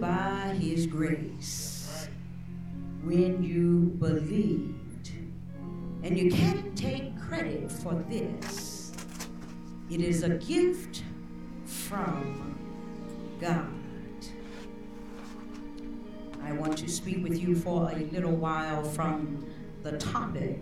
by 0.00 0.56
his 0.58 0.86
grace 0.86 2.08
when 3.02 3.42
you 3.42 3.94
believed. 3.98 5.12
And 6.02 6.18
you 6.18 6.30
can't 6.30 6.76
take 6.76 7.20
credit 7.20 7.70
for 7.70 7.94
this. 8.08 8.92
It 9.90 10.00
is 10.00 10.22
a 10.22 10.30
gift 10.30 11.04
from 11.64 12.58
God. 13.40 13.66
I 16.42 16.52
want 16.52 16.78
to 16.78 16.88
speak 16.88 17.22
with 17.22 17.38
you 17.38 17.54
for 17.54 17.90
a 17.90 17.96
little 17.96 18.34
while 18.34 18.82
from 18.82 19.46
the 19.82 19.98
topic 19.98 20.58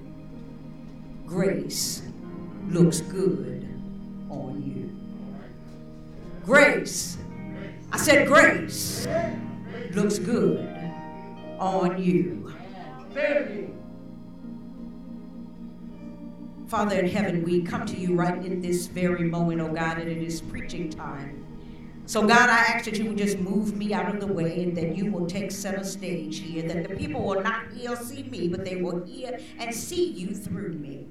Grace 1.29 2.03
looks 2.71 3.03
good 3.03 3.69
on 4.31 4.63
you. 4.63 4.91
Grace, 6.43 7.19
I 7.91 7.97
said, 7.97 8.27
grace 8.27 9.07
looks 9.93 10.19
good 10.19 10.67
on 11.59 12.03
you. 12.03 12.55
Father 16.67 16.99
in 16.99 17.09
heaven, 17.09 17.43
we 17.43 17.63
come 17.63 17.87
to 17.87 17.97
you 17.97 18.15
right 18.15 18.45
in 18.45 18.61
this 18.61 18.87
very 18.89 19.25
moment, 19.25 19.63
oh 19.63 19.73
God, 19.73 19.99
and 19.99 20.09
it 20.09 20.19
is 20.19 20.43
preaching 20.43 20.91
time. 20.91 21.47
So, 22.05 22.27
God, 22.27 22.51
I 22.51 22.59
ask 22.59 22.85
that 22.85 22.97
you 22.97 23.07
would 23.07 23.19
just 23.19 23.39
move 23.39 23.77
me 23.77 23.93
out 23.93 24.15
of 24.15 24.21
the 24.21 24.27
way 24.27 24.63
and 24.63 24.77
that 24.77 24.97
you 24.97 25.11
will 25.11 25.27
take 25.27 25.51
center 25.51 25.85
stage 25.85 26.41
here, 26.41 26.69
that 26.69 26.89
the 26.89 26.95
people 26.95 27.23
will 27.23 27.43
not 27.43 27.73
hear 27.73 27.97
see 27.97 28.23
me, 28.25 28.49
but 28.49 28.65
they 28.65 28.77
will 28.77 29.05
hear 29.05 29.39
and 29.59 29.75
see 29.75 30.11
you 30.13 30.35
through 30.35 30.75
me. 30.75 31.07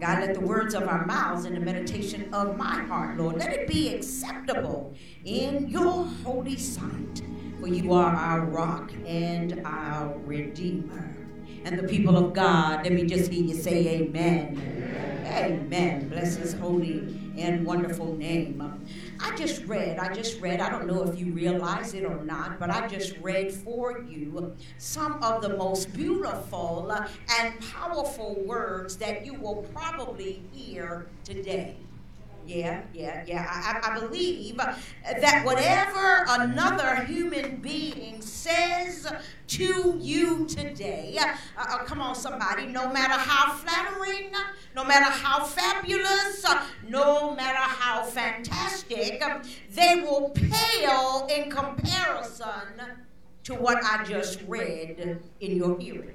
God, 0.00 0.20
let 0.20 0.34
the 0.34 0.40
words 0.40 0.74
of 0.74 0.88
our 0.88 1.06
mouths 1.06 1.44
and 1.44 1.56
the 1.56 1.60
meditation 1.60 2.32
of 2.34 2.56
my 2.56 2.82
heart, 2.84 3.16
Lord, 3.16 3.36
let 3.36 3.52
it 3.52 3.66
be 3.68 3.94
acceptable 3.94 4.94
in 5.24 5.68
your 5.68 6.04
holy 6.24 6.56
sight. 6.56 7.22
For 7.60 7.68
you 7.68 7.92
are 7.92 8.14
our 8.14 8.44
rock 8.44 8.92
and 9.06 9.62
our 9.64 10.18
redeemer. 10.18 11.16
And 11.64 11.78
the 11.78 11.84
people 11.84 12.18
of 12.18 12.34
God, 12.34 12.84
let 12.84 12.92
me 12.92 13.04
just 13.04 13.32
hear 13.32 13.42
you 13.42 13.54
say 13.54 13.88
amen. 14.00 15.22
Amen. 15.24 15.62
amen. 15.62 16.08
Bless 16.10 16.36
his 16.36 16.52
holy 16.52 17.32
and 17.38 17.64
wonderful 17.64 18.14
name. 18.16 18.60
I 19.20 19.34
just 19.36 19.64
read, 19.66 19.98
I 19.98 20.12
just 20.12 20.40
read, 20.40 20.60
I 20.60 20.70
don't 20.70 20.86
know 20.86 21.02
if 21.04 21.18
you 21.18 21.32
realize 21.32 21.94
it 21.94 22.04
or 22.04 22.22
not, 22.24 22.58
but 22.58 22.70
I 22.70 22.86
just 22.88 23.16
read 23.18 23.52
for 23.52 24.00
you 24.02 24.54
some 24.78 25.22
of 25.22 25.42
the 25.42 25.56
most 25.56 25.92
beautiful 25.94 26.92
and 27.40 27.54
powerful 27.72 28.36
words 28.44 28.96
that 28.98 29.24
you 29.24 29.34
will 29.34 29.66
probably 29.74 30.42
hear 30.52 31.06
today. 31.24 31.76
Yeah, 32.46 32.82
yeah, 32.92 33.24
yeah. 33.26 33.46
I, 33.48 33.90
I 33.90 34.00
believe 34.00 34.56
that 34.56 35.44
whatever 35.46 36.26
another 36.28 36.96
human 37.04 37.56
being 37.56 38.20
says 38.20 39.10
to 39.46 39.98
you 39.98 40.44
today, 40.46 41.16
uh, 41.18 41.34
uh, 41.56 41.78
come 41.84 42.02
on, 42.02 42.14
somebody, 42.14 42.66
no 42.66 42.92
matter 42.92 43.14
how 43.14 43.54
flattering, 43.54 44.30
no 44.76 44.84
matter 44.84 45.06
how 45.10 45.42
fabulous, 45.44 46.44
uh, 46.44 46.62
no 46.88 47.34
matter 47.34 47.58
how 47.58 48.02
fantastic, 48.04 49.22
they 49.70 50.00
will 50.00 50.30
pale 50.30 51.28
in 51.30 51.50
comparison 51.50 52.82
to 53.44 53.54
what 53.54 53.82
I 53.84 54.04
just 54.04 54.40
read 54.46 55.20
in 55.40 55.56
your 55.56 55.78
hearing 55.78 56.14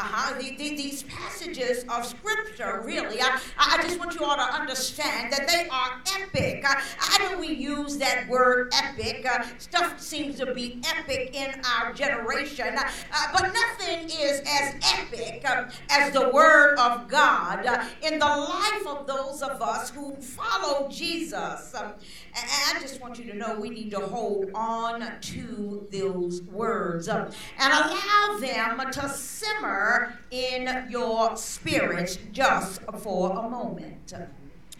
uh-huh, 0.00 0.38
the, 0.38 0.56
the, 0.56 0.76
these 0.76 1.02
passages 1.02 1.84
of 1.90 2.06
scripture, 2.06 2.82
really, 2.84 3.20
I, 3.20 3.38
I 3.58 3.82
just 3.82 3.98
want 3.98 4.18
you 4.18 4.24
all 4.24 4.34
to 4.34 4.42
understand 4.42 5.30
that 5.30 5.46
they 5.46 5.68
are 5.68 6.00
epic. 6.18 6.64
Uh, 6.66 6.76
how 6.96 7.28
do 7.28 7.38
we 7.38 7.48
use 7.48 7.98
that 7.98 8.26
word 8.26 8.72
epic? 8.72 9.26
Uh, 9.30 9.44
stuff 9.58 10.00
seems 10.00 10.38
to 10.38 10.54
be 10.54 10.80
epic 10.96 11.36
in 11.36 11.60
our 11.66 11.92
generation, 11.92 12.78
uh, 12.78 13.26
but 13.32 13.52
nothing 13.52 14.08
is 14.08 14.40
as 14.40 14.74
epic 14.94 15.42
uh, 15.44 15.70
as 15.90 16.14
the 16.14 16.30
word 16.30 16.78
of 16.78 17.06
God 17.06 17.66
uh, 17.66 17.84
in 18.02 18.18
the 18.18 18.24
life 18.24 18.86
of 18.86 19.06
those 19.06 19.42
of 19.42 19.60
us 19.60 19.90
who 19.90 20.14
follow 20.16 20.88
Jesus. 20.88 21.74
Um, 21.74 21.92
and 22.34 22.76
I 22.76 22.80
just 22.80 23.02
want 23.02 23.18
you 23.18 23.30
to 23.32 23.36
know 23.36 23.58
we 23.58 23.68
need 23.68 23.90
to 23.90 24.00
hold 24.00 24.50
on 24.54 25.04
to 25.20 25.86
those 25.92 26.42
words 26.42 27.08
and 27.08 27.34
allow 27.58 28.38
them 28.38 28.90
to 28.92 29.08
simmer 29.10 29.89
in 30.30 30.86
your 30.88 31.36
spirit 31.36 32.18
just 32.32 32.82
for 32.98 33.30
a 33.32 33.48
moment. 33.48 34.12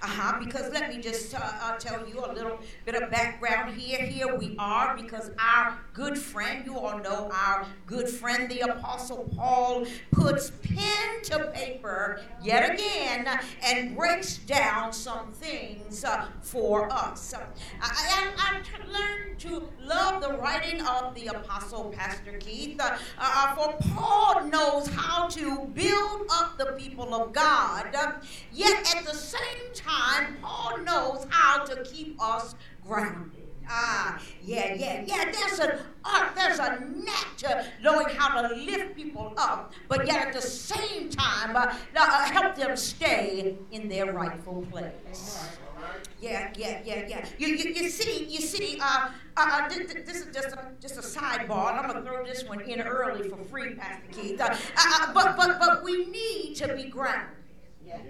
Uh-huh, 0.03 0.38
because 0.43 0.72
let 0.72 0.88
me 0.88 0.99
just 0.99 1.34
uh, 1.34 1.38
uh, 1.38 1.77
tell 1.77 2.09
you 2.09 2.25
a 2.25 2.33
little 2.33 2.59
bit 2.87 2.94
of 2.94 3.11
background 3.11 3.75
here. 3.78 4.00
Here 4.00 4.34
we 4.34 4.56
are 4.59 4.97
because 4.97 5.31
our 5.38 5.78
good 5.93 6.16
friend, 6.16 6.65
you 6.65 6.78
all 6.78 6.99
know 6.99 7.31
our 7.31 7.66
good 7.87 8.09
friend, 8.09 8.50
the 8.50 8.61
Apostle 8.61 9.31
Paul, 9.37 9.84
puts 10.11 10.53
pen 10.62 11.22
to 11.25 11.50
paper 11.53 12.22
yet 12.43 12.72
again 12.72 13.28
and 13.62 13.94
breaks 13.94 14.38
down 14.38 14.94
some 14.94 15.33
things 15.34 16.03
uh, 16.03 16.28
for 16.41 16.91
us. 16.91 17.34
And 17.34 17.43
I, 17.82 18.61
have 18.72 18.88
learned 18.88 19.38
to 19.41 19.69
love 19.82 20.22
the 20.22 20.38
writing 20.38 20.81
of 20.81 21.15
the 21.15 21.27
Apostle 21.27 21.93
Pastor 21.94 22.38
Keith, 22.38 22.81
uh, 22.81 22.97
uh, 23.19 23.55
for 23.55 23.77
Paul 23.94 24.44
knows 24.47 24.88
how 24.88 25.28
to 25.28 25.67
build 25.75 26.27
up 26.32 26.56
the 26.56 26.72
people 26.78 27.15
of 27.15 27.34
God, 27.34 27.94
yet 28.53 28.97
at 28.97 29.05
the 29.05 29.15
same 29.15 29.41
time, 29.75 29.89
time, 29.90 30.36
Paul 30.42 30.78
knows 30.78 31.26
how 31.30 31.64
to 31.64 31.82
keep 31.84 32.20
us 32.22 32.54
grounded. 32.86 33.40
Ah, 33.72 34.20
yeah, 34.42 34.74
yeah, 34.74 35.04
yeah. 35.06 35.30
There's 35.30 35.60
an 35.60 35.78
art, 36.04 36.34
there's 36.34 36.58
a 36.58 36.80
knack 36.80 37.68
knowing 37.82 38.08
how 38.16 38.40
to 38.42 38.54
lift 38.54 38.96
people 38.96 39.32
up, 39.36 39.72
but 39.88 40.06
yet 40.06 40.26
at 40.26 40.32
the 40.32 40.42
same 40.42 41.08
time, 41.08 41.56
uh, 41.56 41.72
uh, 41.96 42.24
help 42.30 42.56
them 42.56 42.76
stay 42.76 43.56
in 43.70 43.88
their 43.88 44.12
rightful 44.12 44.66
place. 44.70 45.56
Yeah, 46.20 46.52
yeah, 46.56 46.82
yeah, 46.84 47.06
yeah. 47.08 47.26
You, 47.38 47.48
you, 47.48 47.70
you 47.72 47.88
see, 47.88 48.24
you 48.24 48.40
see, 48.40 48.78
uh, 48.80 49.10
uh, 49.36 49.46
uh 49.50 49.68
this, 49.68 49.92
is 50.16 50.34
just 50.34 50.48
a, 50.48 50.72
just 50.80 50.98
a 50.98 51.00
sidebar, 51.00 51.70
and 51.70 51.80
I'm 51.80 51.86
gonna 51.86 52.02
throw 52.02 52.24
this 52.24 52.44
one 52.46 52.60
in 52.60 52.80
early 52.80 53.28
for 53.28 53.38
free, 53.44 53.74
Pastor 53.74 54.02
Keith. 54.12 54.40
Uh, 54.40 54.44
uh, 54.44 54.56
uh 54.76 55.14
but, 55.14 55.36
but, 55.36 55.58
but 55.60 55.84
we 55.84 56.06
need 56.06 56.56
to 56.56 56.74
be 56.74 56.84
grounded. 56.84 57.39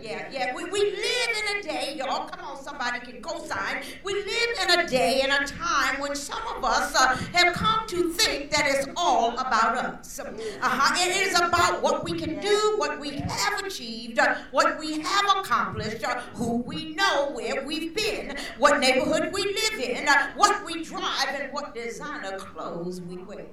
Yeah, 0.01 0.29
yeah. 0.33 0.55
We, 0.55 0.65
we 0.65 0.81
live 0.81 1.31
in 1.41 1.59
a 1.59 1.63
day, 1.63 1.95
y'all. 1.97 2.29
Come 2.29 2.45
on, 2.45 2.63
somebody 2.63 3.01
can 3.01 3.23
co-sign. 3.23 3.83
We 4.03 4.15
live 4.15 4.51
in 4.63 4.81
a 4.81 4.89
day 4.89 5.21
and 5.23 5.33
a 5.33 5.47
time 5.47 6.01
when 6.01 6.15
some 6.15 6.43
of 6.57 6.65
us 6.65 6.95
uh, 6.95 7.17
have 7.35 7.55
come 7.55 7.87
to 7.89 8.11
think 8.13 8.51
that 8.51 8.67
it's 8.67 8.89
all 8.97 9.33
about 9.39 9.77
us. 9.77 10.19
Uh-huh. 10.21 10.95
It 10.99 11.29
is 11.29 11.39
about 11.39 11.83
what 11.83 12.05
we 12.05 12.19
can 12.19 12.41
do, 12.41 12.75
what 12.77 12.99
we 12.99 13.11
have 13.19 13.61
achieved, 13.65 14.19
uh, 14.19 14.37
what 14.51 14.79
we 14.79 15.01
have 15.01 15.25
accomplished, 15.37 16.05
uh, 16.05 16.21
who 16.35 16.57
we 16.57 16.95
know, 16.95 17.31
where 17.33 17.65
we've 17.65 17.95
been, 17.95 18.37
what 18.59 18.81
neighborhood 18.81 19.31
we 19.33 19.43
live 19.45 19.81
in, 19.81 20.09
uh, 20.09 20.31
what 20.35 20.65
we 20.65 20.83
drive, 20.83 21.29
and 21.35 21.53
what 21.53 21.75
designer 21.75 22.39
clothes 22.39 23.01
we 23.03 23.19
wear. 23.19 23.47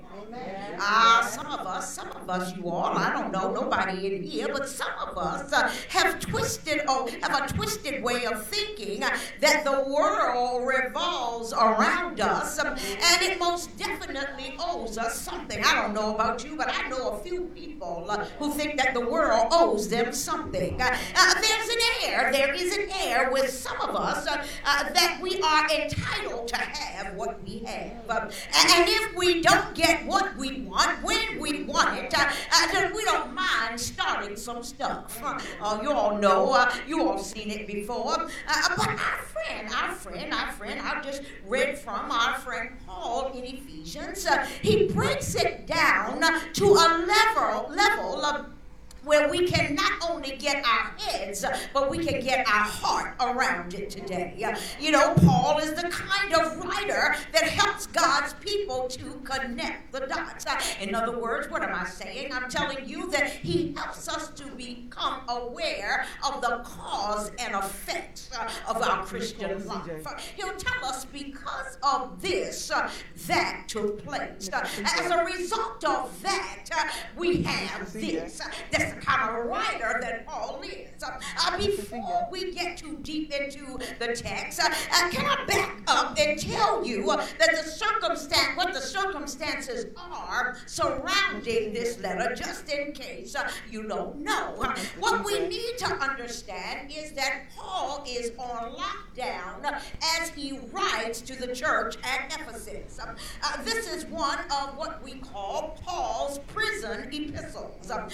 Ah, 0.79 1.27
some 1.29 1.47
of 1.47 1.65
us, 1.65 1.93
some 1.93 2.09
of 2.11 2.29
us, 2.29 2.55
you 2.55 2.69
all, 2.69 2.97
I 2.97 3.11
don't 3.13 3.31
know, 3.31 3.51
nobody 3.51 4.15
in 4.15 4.23
here, 4.23 4.47
but 4.51 4.67
some 4.67 4.91
of 5.05 5.17
us 5.17 5.51
uh, 5.53 5.71
twisted 6.19 6.81
or 6.87 7.09
have 7.21 7.49
a 7.49 7.53
twisted 7.53 8.03
way 8.03 8.25
of 8.25 8.45
thinking 8.45 8.99
that 8.99 9.63
the 9.63 9.85
world 9.89 10.67
revolves 10.67 11.53
around 11.53 12.19
us 12.19 12.59
um, 12.59 12.67
and 12.67 13.21
it 13.21 13.39
most 13.39 13.75
definitely 13.77 14.55
owes 14.59 14.97
us 14.97 15.19
something. 15.19 15.63
I 15.63 15.75
don't 15.75 15.93
know 15.93 16.13
about 16.13 16.43
you, 16.43 16.55
but 16.55 16.69
I 16.73 16.87
know 16.89 17.11
a 17.11 17.19
few 17.19 17.45
people 17.55 18.05
uh, 18.09 18.25
who 18.39 18.51
think 18.53 18.77
that 18.77 18.93
the 18.93 19.01
world 19.01 19.47
owes 19.51 19.89
them 19.89 20.13
something. 20.13 20.81
Uh, 20.81 20.97
uh, 21.15 21.33
there's 21.35 21.69
an 21.69 21.81
air, 22.05 22.31
there 22.31 22.53
is 22.53 22.75
an 22.75 22.89
air 23.01 23.31
with 23.31 23.49
some 23.49 23.79
of 23.81 23.95
us 23.95 24.27
uh, 24.27 24.43
uh, 24.65 24.89
that 24.93 25.19
we 25.21 25.39
are 25.41 25.69
entitled 25.69 26.47
to 26.47 26.57
have 26.57 27.13
what 27.15 27.43
we 27.43 27.59
have. 27.59 28.09
Um, 28.09 28.23
and 28.23 28.89
if 28.89 29.15
we 29.15 29.41
don't 29.41 29.73
get 29.75 30.05
what 30.05 30.35
we 30.37 30.61
want 30.61 31.03
when 31.03 31.39
we 31.39 31.63
want 31.63 31.97
it, 31.97 32.13
uh, 32.17 32.71
then 32.71 32.93
we 32.95 33.03
don't 33.05 33.33
mind 33.33 33.79
starting 33.79 34.35
some 34.35 34.63
stuff. 34.63 35.21
you're 35.81 35.93
all 35.93 36.06
know. 36.15 36.53
Uh, 36.53 36.73
you 36.87 37.07
all 37.07 37.17
seen 37.17 37.49
it 37.51 37.67
before. 37.67 38.13
Uh, 38.47 38.75
but 38.75 38.87
our 38.87 38.95
friend, 38.97 39.69
our 39.73 39.93
friend, 39.93 40.33
our 40.33 40.51
friend, 40.53 40.81
I 40.81 41.01
just 41.01 41.23
read 41.45 41.77
from 41.77 42.11
our 42.11 42.37
friend 42.39 42.71
Paul 42.85 43.31
in 43.33 43.43
Ephesians. 43.43 44.25
Uh, 44.25 44.45
he 44.61 44.87
breaks 44.87 45.35
it 45.35 45.67
down 45.67 46.21
to 46.53 46.65
a 46.65 47.05
level, 47.07 47.56
where 49.07 49.29
we 49.29 49.47
can 49.47 49.73
not 49.73 49.93
only 50.09 50.35
get 50.35 50.63
our 50.65 50.91
heads, 50.97 51.45
but 51.73 51.89
we 51.89 51.97
can 51.97 52.19
get 52.21 52.45
our 52.47 52.65
heart 52.65 53.15
around 53.21 53.73
it 53.73 53.89
today. 53.89 54.35
You 54.79 54.91
know, 54.91 55.13
Paul 55.25 55.59
is 55.59 55.73
the 55.73 55.89
kind 55.89 56.33
of 56.33 56.57
writer 56.63 57.15
that 57.31 57.43
helps 57.43 57.87
God's 57.87 58.33
people 58.35 58.87
to 58.89 59.21
connect 59.23 59.93
the 59.93 60.01
dots. 60.01 60.45
In 60.81 60.93
other 60.93 61.17
words, 61.17 61.49
what 61.49 61.63
am 61.63 61.73
I 61.73 61.85
saying? 61.85 62.33
I'm 62.33 62.49
telling 62.49 62.87
you 62.87 63.09
that 63.11 63.29
he 63.29 63.73
helps 63.75 64.09
us 64.09 64.29
to 64.31 64.47
become 64.51 65.21
aware 65.29 66.05
of 66.25 66.41
the 66.41 66.61
cause 66.63 67.31
and 67.39 67.55
effects 67.55 68.29
of 68.67 68.81
our 68.81 69.05
Christian 69.05 69.65
life. 69.65 70.33
He'll 70.35 70.55
tell 70.55 70.85
us 70.85 71.05
because 71.05 71.77
of 71.81 72.21
this, 72.21 72.71
that 73.27 73.63
took 73.67 74.03
place. 74.03 74.49
As 74.53 75.11
a 75.11 75.23
result 75.23 75.83
of 75.85 76.21
that, 76.21 76.93
we 77.15 77.43
have 77.43 77.93
this. 77.93 78.41
That's 78.71 78.96
kind 79.01 79.37
of 79.37 79.45
writer 79.45 79.99
that 80.01 80.25
Paul 80.25 80.61
is. 80.63 81.03
Uh, 81.03 81.57
before 81.57 82.27
we 82.31 82.51
get 82.53 82.77
too 82.77 82.97
deep 83.01 83.31
into 83.31 83.77
the 83.99 84.15
text, 84.15 84.59
uh, 84.59 84.69
uh, 84.69 85.09
can 85.09 85.25
I 85.25 85.45
back 85.45 85.81
up 85.87 86.17
and 86.19 86.39
tell 86.39 86.85
you 86.85 87.05
that 87.05 87.51
the 87.51 87.69
circumstance, 87.69 88.57
what 88.57 88.73
the 88.73 88.81
circumstances 88.81 89.85
are 89.97 90.57
surrounding 90.65 91.73
this 91.73 91.99
letter, 91.99 92.33
just 92.35 92.69
in 92.71 92.91
case 92.93 93.35
you 93.69 93.87
don't 93.87 94.17
know? 94.19 94.53
What 94.99 95.25
we 95.25 95.47
need 95.47 95.77
to 95.79 95.85
understand 95.85 96.91
is 96.91 97.11
that 97.13 97.43
Paul 97.55 98.03
is 98.07 98.31
on 98.37 98.73
lockdown 98.75 99.63
as 100.19 100.29
he 100.29 100.59
writes 100.71 101.21
to 101.21 101.35
the 101.35 101.53
church 101.53 101.97
at 102.03 102.33
Ephesus. 102.39 102.99
Uh, 102.99 103.63
this 103.63 103.91
is 103.91 104.05
one 104.05 104.39
of 104.51 104.75
what 104.77 105.03
we 105.03 105.15
call 105.15 105.77
Paul's 105.83 106.39
prison 106.39 107.09
epistles. 107.11 107.91
Uh, 107.91 108.09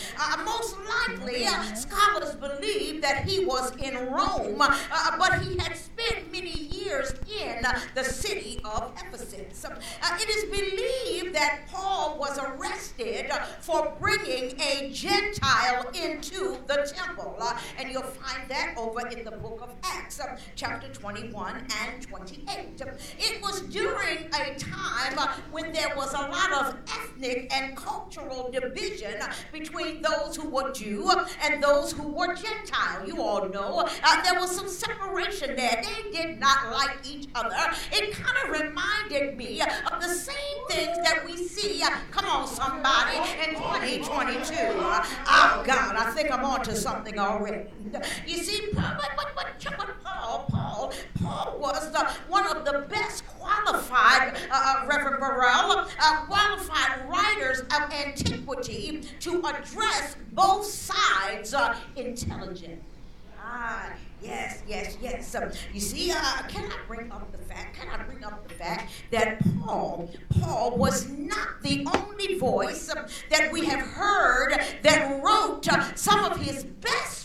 most 0.77 1.09
likely, 1.09 1.45
uh, 1.45 1.75
scholars 1.75 2.35
believe 2.35 3.01
that 3.01 3.25
he 3.25 3.45
was 3.45 3.75
in 3.77 3.95
Rome, 4.11 4.61
uh, 4.61 5.17
but 5.17 5.41
he 5.41 5.57
had 5.57 5.75
spent 5.75 6.31
many 6.31 6.51
years 6.51 7.13
in 7.29 7.61
the 7.95 8.03
city 8.03 8.59
of 8.63 8.91
Ephesus. 8.97 9.65
Uh, 9.65 10.17
it 10.19 10.29
is 10.29 10.43
believed 10.45 11.35
that 11.35 11.61
Paul 11.71 12.17
was 12.19 12.37
arrested 12.39 13.31
for 13.61 13.93
bringing 13.99 14.59
a 14.59 14.89
Gentile 14.91 15.89
into 15.93 16.57
the 16.67 16.91
temple, 16.95 17.35
uh, 17.39 17.57
and 17.77 17.91
you'll 17.91 18.03
find 18.03 18.49
that 18.49 18.73
over 18.77 19.07
in 19.07 19.23
the 19.23 19.31
book 19.31 19.59
of 19.61 19.73
Acts, 19.83 20.19
uh, 20.19 20.37
chapter 20.55 20.87
21 20.89 21.65
and 21.85 22.01
28. 22.01 22.81
It 23.19 23.41
was 23.41 23.61
during 23.61 24.29
a 24.33 24.55
time 24.55 25.29
when 25.51 25.71
there 25.71 25.95
was 25.95 26.13
a 26.13 26.17
lot 26.17 26.51
of 26.53 26.75
ethnic 26.87 27.51
and 27.53 27.75
cultural 27.75 28.51
division 28.51 29.15
between 29.51 30.01
those 30.01 30.35
who 30.35 30.49
were 30.53 30.71
Jew 30.71 31.09
and 31.43 31.61
those 31.61 31.91
who 31.91 32.07
were 32.07 32.35
Gentile. 32.35 33.05
You 33.07 33.21
all 33.21 33.49
know 33.49 33.89
uh, 34.03 34.21
there 34.21 34.39
was 34.39 34.55
some 34.55 34.67
separation 34.67 35.55
there. 35.55 35.83
They 35.83 36.11
did 36.11 36.39
not 36.39 36.71
like 36.71 36.97
each 37.09 37.27
other. 37.33 37.55
It 37.91 38.13
kind 38.13 38.37
of 38.43 38.61
reminded 38.61 39.35
me 39.35 39.61
of 39.61 40.01
the 40.01 40.13
same 40.13 40.37
things 40.69 40.97
that 40.97 41.23
we 41.25 41.37
see. 41.37 41.81
Uh, 41.81 41.89
come 42.11 42.25
on, 42.25 42.47
somebody, 42.47 43.17
in 43.47 43.55
2022. 43.55 44.53
Uh, 44.53 45.03
oh, 45.27 45.63
God, 45.65 45.95
I 45.95 46.11
think 46.11 46.31
I'm 46.31 46.45
onto 46.45 46.73
something 46.73 47.17
already. 47.17 47.69
You 48.27 48.37
see, 48.37 48.69
but, 48.73 48.97
but, 48.97 49.11
but, 49.15 49.35
but 49.35 50.03
Paul, 50.03 50.45
Paul, 50.49 50.93
Paul 51.21 51.57
was 51.59 51.91
the, 51.91 52.05
one 52.27 52.45
of 52.47 52.65
the 52.65 52.85
best 52.89 53.25
qualified, 53.27 54.35
uh, 54.51 54.83
uh 54.83 54.85
Reverend 54.87 55.19
Burrell, 55.19 55.87
uh, 55.99 56.25
qualified 56.25 57.09
writers 57.09 57.61
of 57.61 57.91
antiquity 57.91 59.03
to 59.19 59.39
address 59.45 60.15
both 60.43 60.65
sides 60.65 61.53
are 61.53 61.75
intelligent. 61.95 62.81
Ah, 63.41 63.93
yes, 64.21 64.61
yes, 64.67 64.97
yes. 65.01 65.35
Um, 65.35 65.51
you 65.73 65.79
see, 65.79 66.11
uh, 66.11 66.15
can 66.47 66.65
I 66.65 66.77
bring 66.87 67.11
up 67.11 67.31
the 67.31 67.37
fact? 67.37 67.77
Can 67.77 67.87
I 67.89 68.03
bring 68.03 68.23
up 68.23 68.45
the 68.47 68.53
fact 68.53 68.91
that 69.11 69.39
Paul, 69.61 70.09
Paul 70.41 70.77
was 70.77 71.07
not 71.09 71.61
the 71.61 71.85
only 71.95 72.37
voice 72.39 72.89
um, 72.89 73.05
that 73.29 73.51
we 73.51 73.65
have 73.65 73.79
heard 73.79 74.59
that 74.81 75.23
wrote 75.23 75.67
uh, 75.71 75.95
some 75.95 76.23
of 76.25 76.37
his 76.37 76.63
best 76.63 77.22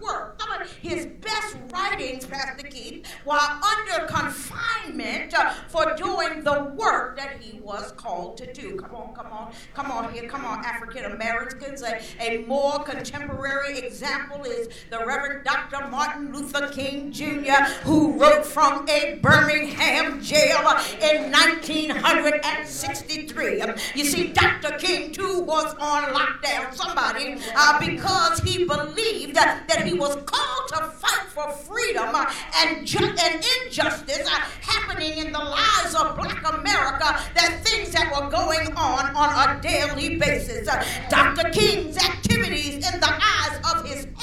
work, 0.00 0.40
some 0.40 0.50
of 0.60 0.70
his 0.72 1.06
best 1.20 1.56
writings, 1.72 2.26
Pastor 2.26 2.66
Keith, 2.66 3.06
while 3.24 3.60
under 3.62 4.06
confinement 4.06 5.32
uh, 5.34 5.52
for 5.68 5.94
doing 5.96 6.42
the 6.44 6.72
work 6.76 7.16
that 7.16 7.40
he 7.40 7.58
was 7.60 7.92
called 7.92 8.36
to 8.38 8.52
do. 8.52 8.76
Come 8.76 8.94
on, 8.94 9.14
come 9.14 9.32
on, 9.32 9.52
come 9.74 9.90
on 9.90 10.12
here, 10.12 10.28
come 10.28 10.44
on, 10.44 10.64
African 10.64 11.06
Americans. 11.06 11.82
A, 11.82 12.00
a 12.20 12.44
more 12.46 12.78
contemporary 12.80 13.78
example 13.78 14.44
is 14.44 14.68
the 14.90 14.98
Reverend 14.98 15.44
Dr. 15.44 15.88
Martin 15.88 16.32
Luther 16.32 16.68
King 16.68 17.10
Jr., 17.12 17.62
who 17.84 18.18
wrote 18.18 18.44
from 18.44 18.88
a 18.88 19.18
Birmingham 19.22 20.20
jail 20.22 20.58
in 21.00 21.30
1963. 21.30 23.60
Um, 23.60 23.74
you 23.94 24.04
see, 24.04 24.32
Dr. 24.32 24.76
King 24.78 25.12
too 25.12 25.40
was 25.40 25.74
on 25.74 26.04
lockdown, 26.14 26.74
somebody, 26.74 27.36
uh, 27.54 27.78
because 27.78 28.40
he 28.40 28.64
believed 28.64 29.36
that 29.68 29.86
he 29.86 29.94
was 29.94 30.14
called 30.24 30.68
to 30.68 30.76
fight 30.98 31.26
for 31.28 31.50
freedom 31.52 32.08
uh, 32.14 32.30
and, 32.58 32.86
ju- 32.86 32.98
and 33.20 33.44
injustice 33.64 34.26
uh, 34.26 34.30
happening 34.60 35.16
in 35.18 35.32
the 35.32 35.38
lives 35.38 35.94
of 35.94 36.16
black 36.16 36.42
America, 36.52 37.18
that 37.34 37.60
things 37.64 37.90
that 37.92 38.10
were 38.12 38.28
going 38.30 38.72
on 38.76 39.14
on 39.16 39.56
a 39.56 39.60
daily 39.60 40.16
basis. 40.16 40.68
Uh, 40.68 40.84
Dr. 41.08 41.50
King's 41.50 41.96
activities 41.96 42.74
in 42.92 43.00
the 43.00 43.08
eyes 43.12 43.41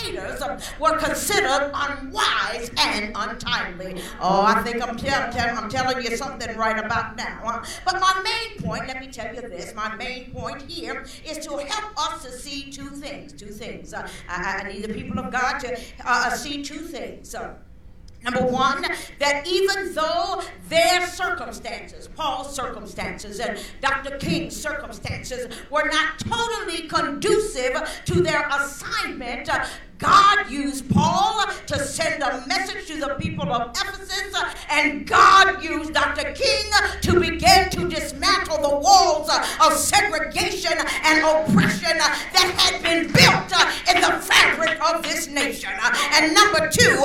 haters 0.10 0.42
were 0.80 0.98
considered 0.98 1.72
unwise 1.74 2.72
and 2.78 3.12
untimely. 3.16 4.02
Oh, 4.20 4.42
I 4.42 4.62
think 4.64 4.82
I'm, 4.82 4.98
te- 4.98 5.10
I'm 5.10 5.70
telling 5.70 6.04
you 6.04 6.16
something 6.18 6.56
right 6.58 6.84
about 6.84 7.18
now. 7.18 7.64
But 7.86 8.00
my 8.00 8.22
main 8.24 8.64
point, 8.64 8.88
let 8.88 9.00
me 9.00 9.08
tell 9.08 9.34
you 9.34 9.42
this, 9.42 9.74
my 9.76 9.96
main 9.96 10.32
point 10.32 10.62
here 10.64 11.06
is 11.26 11.46
to 11.46 11.58
help 11.58 11.98
us 11.98 12.24
to 12.24 12.32
see 12.32 12.72
two 12.72 12.90
things. 12.90 13.34
Two 13.34 13.48
things. 13.48 13.94
Uh, 13.94 14.08
I, 14.28 14.64
need 14.64 14.84
the 14.84 14.94
people 14.94 15.20
of 15.20 15.32
God 15.32 15.60
to 15.60 15.80
uh, 16.06 16.32
see 16.32 16.64
two 16.64 16.80
things. 16.80 17.34
Uh, 17.36 17.56
Number 18.24 18.46
one, 18.46 18.86
that 19.20 19.48
even 19.48 19.94
though 19.94 20.42
their 20.68 21.08
circumstances, 21.08 22.10
Paul's 22.10 22.54
circumstances 22.54 23.40
and 23.40 23.58
Dr. 23.82 24.18
King's 24.18 24.56
circumstances, 24.56 25.56
were 25.70 25.90
not 25.90 26.20
totally 26.20 26.88
conducive 26.88 28.02
to 28.06 28.22
their 28.22 28.48
assignment, 28.50 29.50
God 30.00 30.50
used 30.50 30.90
Paul 30.90 31.46
to 31.68 31.78
send 31.78 32.24
a 32.24 32.42
message 32.48 32.88
to 32.88 33.00
the 33.02 33.16
people 33.20 33.52
of 33.52 33.72
Ephesus, 33.72 34.34
and 34.70 35.06
God 35.06 35.62
used 35.62 35.94
Dr. 35.94 36.32
King 36.32 36.72
to 37.02 37.20
begin 37.20 37.70
to 37.72 37.90
dismantle 37.90 38.62
the 38.62 38.78
walls 38.78 39.30
of 39.62 39.74
segregation 39.74 40.72
and 41.04 41.20
oppression 41.20 41.98
that 41.98 42.54
had 42.58 42.82
been 42.82 43.12
built 43.12 43.52
in 43.94 44.02
the 44.02 44.26
fabric 44.26 44.80
of 44.82 45.04
this 45.04 45.28
nation. 45.28 45.72
And 46.14 46.34
number 46.34 46.70
two, 46.70 46.96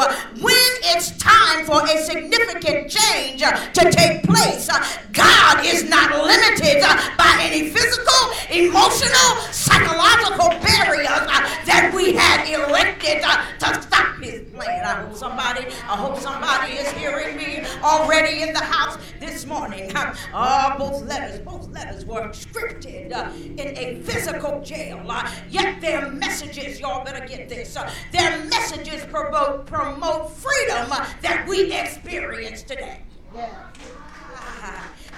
when 0.41 0.71
it's 0.95 1.19
time 1.19 1.67
for 1.67 1.83
a 1.85 1.99
significant 2.05 2.91
change 2.91 3.41
to 3.41 3.91
take 3.91 4.23
place, 4.23 4.71
God 5.13 5.67
is 5.67 5.83
not 5.91 6.13
limited 6.25 6.81
by 7.19 7.39
any 7.41 7.71
physical, 7.71 8.31
emotional, 8.53 9.43
psychological 9.51 10.51
barriers 10.63 11.27
that 11.67 11.93
we 11.93 12.13
had 12.13 12.47
erected 12.49 12.74
elected 13.19 13.63
uh, 13.63 13.73
to 13.73 13.83
stop 13.83 14.23
his 14.23 14.43
plan. 14.51 14.85
I 14.85 15.03
hope 15.03 15.17
somebody, 15.17 15.67
I 15.67 15.97
hope 15.97 16.19
somebody 16.19 16.73
is 16.75 16.91
hearing 16.93 17.37
me 17.37 17.65
already 17.83 18.43
in 18.43 18.53
the 18.53 18.61
house 18.61 18.99
this 19.21 19.47
morning. 19.47 19.95
Uh, 19.95 20.15
uh 20.33 20.79
both 20.79 21.03
letters, 21.05 21.41
both 21.41 21.69
letters 21.69 22.05
were 22.05 22.29
scripted 22.29 23.13
uh, 23.13 23.31
in 23.35 23.77
a 23.77 24.01
physical 24.03 24.61
jail. 24.63 25.03
Uh, 25.09 25.31
yet 25.51 25.81
their 25.81 26.11
messages, 26.11 26.81
y'all 26.81 27.05
better 27.05 27.27
get 27.27 27.49
this, 27.49 27.77
uh, 27.77 27.91
their 28.13 28.45
messages 28.47 29.05
promote, 29.07 29.67
promote 29.67 30.31
freedom 30.31 30.91
uh, 30.91 31.07
that 31.23 31.47
we 31.49 31.73
experience 31.73 32.63
today. 32.63 33.01
Yeah. 33.35 33.71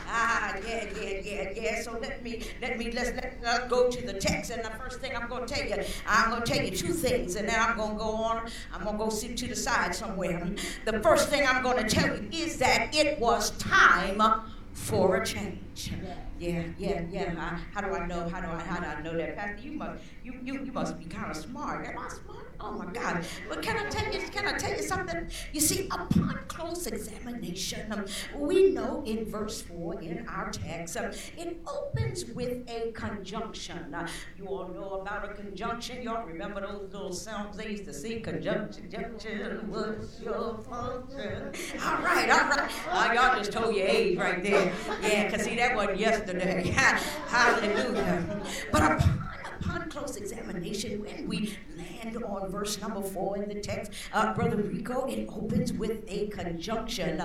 Ah, 0.09 0.57
yeah, 0.67 0.85
yeah, 1.01 1.21
yeah, 1.25 1.51
yeah. 1.55 1.83
So 1.83 1.99
let 2.01 2.23
me, 2.23 2.43
let 2.63 2.79
me, 2.79 2.91
let's 2.93 3.11
let 3.11 3.39
us 3.45 3.69
go 3.71 3.91
to 3.91 4.07
the 4.07 4.15
text. 4.15 4.51
And 4.51 4.65
the 4.65 4.71
first 4.71 5.01
thing 5.01 5.13
I'm 5.17 5.29
going 5.29 5.47
to 5.47 5.55
tell 5.55 5.67
you, 5.67 5.85
I'm 6.07 6.31
going 6.31 6.43
to 6.43 6.53
tell 6.53 6.65
you 6.65 6.71
two 6.77 6.93
things, 6.93 7.37
and 7.37 7.49
then 7.49 7.59
I'm 7.61 7.77
going 7.77 7.93
to 7.93 7.99
go 7.99 8.11
on. 8.11 8.49
I'm 8.73 8.85
going 8.85 8.99
to 8.99 9.05
go 9.05 9.11
sit 9.11 9.37
to 9.39 9.49
the 9.49 9.57
side 9.57 9.95
somewhere. 9.95 10.49
The 10.85 11.01
first 11.01 11.29
thing 11.29 11.47
I'm 11.47 11.63
going 11.63 11.87
to 11.87 11.89
tell 11.89 12.07
you 12.07 12.29
is 12.33 12.59
that 12.59 12.95
it 12.95 13.19
was 13.19 13.51
time 13.59 14.23
for 14.73 15.17
a 15.17 15.27
change. 15.27 15.93
Yeah, 16.39 16.65
yeah, 16.79 17.03
yeah. 17.11 17.35
I, 17.39 17.59
how 17.73 17.81
do 17.81 17.95
I 17.95 18.07
know? 18.07 18.29
How 18.29 18.41
do 18.41 18.49
I 18.49 18.61
how 18.61 18.79
do 18.79 18.87
I 18.87 19.01
know 19.01 19.17
that, 19.17 19.37
Pastor? 19.37 19.63
You 19.63 19.73
must 19.73 20.03
you 20.23 20.35
you, 20.45 20.65
you 20.65 20.73
must 20.73 20.99
be 20.99 21.07
kind 21.07 21.31
of 21.31 21.37
smart. 21.37 21.87
Am 21.87 21.99
I 21.99 22.09
smart? 22.09 22.43
Oh 22.61 22.73
my 22.73 22.87
God! 22.93 23.25
But 23.49 23.63
can 23.63 23.77
I 23.77 23.89
tell 23.89 24.13
you? 24.13 24.21
Can 24.29 24.47
I 24.47 24.57
tell 24.57 24.71
you 24.71 24.83
something? 24.83 25.29
You 25.53 25.61
see, 25.61 25.87
upon 25.91 26.39
close 26.49 26.87
examination, 26.87 27.91
um, 27.93 28.05
we 28.35 28.71
know 28.71 29.03
in 29.07 29.31
verse 29.31 29.63
four 29.63 30.01
in 30.01 30.27
our 30.29 30.51
text, 30.51 30.97
um, 30.97 31.11
it 31.39 31.59
opens 31.67 32.27
with 32.27 32.69
a 32.69 32.93
conjunction. 32.93 33.95
Uh, 33.95 34.07
you 34.39 34.47
all 34.47 34.69
know 34.69 35.01
about 35.01 35.31
a 35.31 35.35
conjunction. 35.35 36.03
Y'all 36.03 36.27
remember 36.27 36.61
those 36.61 36.93
little 36.93 37.13
sounds 37.13 37.57
they 37.57 37.71
used 37.71 37.85
to 37.87 37.95
sing? 37.95 38.23
Conjunction, 38.23 38.91
conjunction. 38.91 39.71
What's 39.71 40.21
your 40.21 40.59
function? 40.69 41.53
All 41.83 41.99
right, 42.03 42.31
all 42.31 42.49
right. 42.51 42.71
Uh, 42.91 43.13
y'all 43.15 43.39
just 43.39 43.53
told 43.53 43.75
your 43.75 43.87
age 43.87 44.19
right 44.19 44.43
there. 44.43 44.73
Yeah, 45.03 45.31
cause 45.31 45.43
see 45.45 45.57
that 45.57 45.75
wasn't 45.77 45.99
yesterday. 46.01 46.26
Hallelujah. 47.29 48.41
But 48.73 48.83
upon 48.83 49.27
upon 49.61 49.89
close 49.91 50.17
examination, 50.17 51.03
when 51.03 51.29
we 51.29 51.57
land 51.77 52.23
on 52.25 52.51
verse 52.51 52.81
number 52.81 53.03
four 53.03 53.37
in 53.37 53.49
the 53.49 53.61
text, 53.61 53.93
uh, 54.13 54.35
Brother 54.35 54.57
Rico, 54.57 55.07
it 55.07 55.29
opens 55.31 55.73
with 55.73 56.05
a 56.09 56.29
conjunction. 56.29 57.23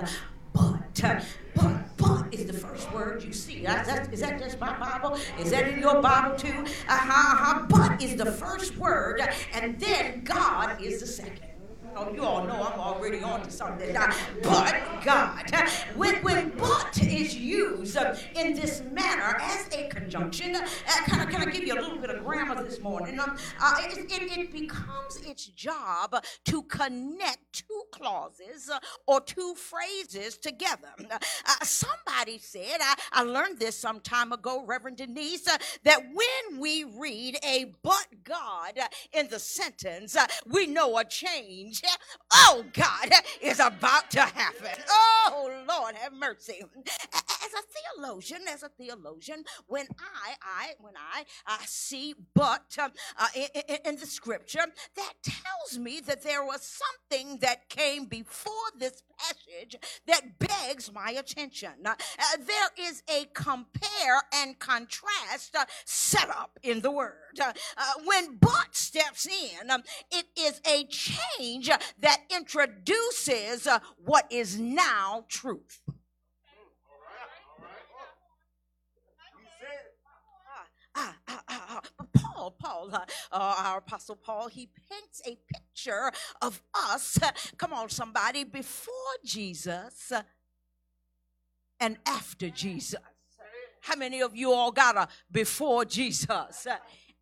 But, 0.52 1.04
uh, 1.04 1.20
but, 1.54 1.96
but 1.96 2.34
is 2.34 2.46
the 2.46 2.52
first 2.52 2.92
word 2.92 3.22
you 3.22 3.32
see. 3.32 3.62
That's, 3.62 4.08
is 4.12 4.20
that 4.20 4.38
just 4.38 4.60
my 4.60 4.78
Bible? 4.78 5.18
Is 5.38 5.50
that 5.50 5.68
in 5.68 5.80
your 5.80 6.02
Bible 6.02 6.36
too? 6.36 6.64
Uh-huh, 6.88 6.88
uh-huh. 6.88 7.66
But 7.68 8.02
is 8.02 8.16
the 8.16 8.30
first 8.30 8.76
word, 8.76 9.22
and 9.54 9.78
then 9.80 10.24
God 10.24 10.82
is 10.82 11.00
the 11.00 11.06
second. 11.06 11.51
Oh, 11.94 12.10
you 12.10 12.24
all 12.24 12.44
know 12.44 12.54
I'm 12.54 12.80
already 12.80 13.22
on 13.22 13.42
to 13.42 13.50
something. 13.50 13.92
but 14.42 14.82
God, 15.04 15.50
when, 15.94 16.14
when 16.22 16.48
but 16.50 16.98
is 17.02 17.36
used 17.36 17.98
in 18.34 18.54
this 18.54 18.82
manner 18.92 19.36
as 19.40 19.68
a 19.74 19.88
conjunction, 19.88 20.56
uh, 20.56 20.66
can, 21.04 21.20
I, 21.20 21.24
can 21.26 21.42
I 21.42 21.50
give 21.50 21.64
you 21.64 21.74
a 21.74 21.80
little 21.80 21.98
bit 21.98 22.08
of 22.08 22.24
grammar 22.24 22.62
this 22.64 22.80
morning? 22.80 23.20
Um, 23.20 23.36
uh, 23.60 23.74
it, 23.80 24.10
it, 24.10 24.38
it, 24.38 24.52
becomes 24.52 25.16
its 25.24 25.46
job 25.46 26.22
to 26.46 26.62
connect 26.62 27.66
two 27.68 27.82
clauses 27.90 28.70
uh, 28.70 28.78
or 29.06 29.20
two 29.20 29.54
phrases 29.54 30.38
together. 30.38 30.88
Uh, 31.10 31.64
somebody 31.64 32.38
said, 32.38 32.78
I, 32.80 32.94
I 33.12 33.22
learned 33.22 33.58
this 33.58 33.76
some 33.76 34.00
time 34.00 34.32
ago, 34.32 34.64
Reverend 34.64 34.98
Denise, 34.98 35.46
uh, 35.48 35.58
that 35.84 36.00
when 36.00 36.60
we 36.60 36.84
read 36.84 37.38
a 37.44 37.72
but 37.82 38.06
God 38.24 38.78
in 39.12 39.28
the 39.28 39.38
sentence, 39.38 40.16
uh, 40.16 40.26
we 40.46 40.66
know 40.66 40.98
a 40.98 41.04
change 41.04 41.81
oh 42.32 42.64
God, 42.72 43.12
is 43.40 43.60
about 43.60 44.10
to 44.12 44.20
happen. 44.20 44.82
Oh 44.88 45.64
Lord, 45.68 45.94
have 45.96 46.12
mercy. 46.12 46.62
As 47.14 47.52
a 47.52 47.62
theologian, 47.96 48.42
as 48.48 48.62
a 48.62 48.68
theologian, 48.68 49.44
when 49.66 49.86
I, 49.98 50.34
I, 50.42 50.70
when 50.80 50.94
I, 50.96 51.24
I 51.46 51.58
see 51.66 52.14
but 52.34 52.76
um, 52.82 52.92
uh, 53.18 53.26
in, 53.34 53.76
in 53.84 53.96
the 53.96 54.06
scripture, 54.06 54.64
that 54.96 55.12
tells 55.22 55.78
me 55.78 56.00
that 56.00 56.22
there 56.22 56.44
was 56.44 56.62
something 56.62 57.38
that 57.38 57.68
came 57.68 58.04
before 58.06 58.52
this 58.78 59.02
passage 59.18 59.76
that 60.06 60.38
begs 60.38 60.92
my 60.92 61.10
attention. 61.10 61.70
Uh, 61.84 61.94
there 62.38 62.88
is 62.88 63.02
a 63.08 63.26
compare 63.34 64.22
and 64.34 64.58
contrast 64.58 65.56
uh, 65.56 65.64
set 65.84 66.28
up 66.30 66.58
in 66.62 66.80
the 66.80 66.90
word. 66.90 67.14
Uh, 67.40 67.52
uh 67.76 67.82
when 68.04 68.36
but 68.36 68.68
steps 68.72 69.26
in, 69.26 69.70
um, 69.70 69.82
it 70.10 70.26
is 70.36 70.60
a 70.66 70.84
change 70.84 71.70
that 72.00 72.20
introduces 72.34 73.66
uh, 73.66 73.78
what 74.04 74.26
is 74.30 74.58
now 74.58 75.24
truth. 75.28 75.80
Ah, 80.94 81.16
ah, 81.26 81.42
ah, 81.48 81.64
ah. 81.98 82.06
Paul, 82.14 82.50
Paul, 82.50 82.90
uh, 82.92 82.98
uh, 83.30 83.54
our 83.58 83.78
apostle 83.78 84.16
Paul, 84.16 84.48
he 84.48 84.68
paints 84.90 85.22
a 85.26 85.38
picture 85.52 86.12
of 86.40 86.60
us. 86.74 87.18
come 87.56 87.72
on, 87.72 87.88
somebody, 87.88 88.44
before 88.44 88.94
Jesus 89.24 90.12
and 91.80 91.98
after 92.06 92.50
Jesus. 92.50 93.00
How 93.80 93.96
many 93.96 94.20
of 94.20 94.36
you 94.36 94.52
all 94.52 94.70
got 94.70 94.96
a 94.96 95.08
before 95.30 95.84
Jesus 95.84 96.66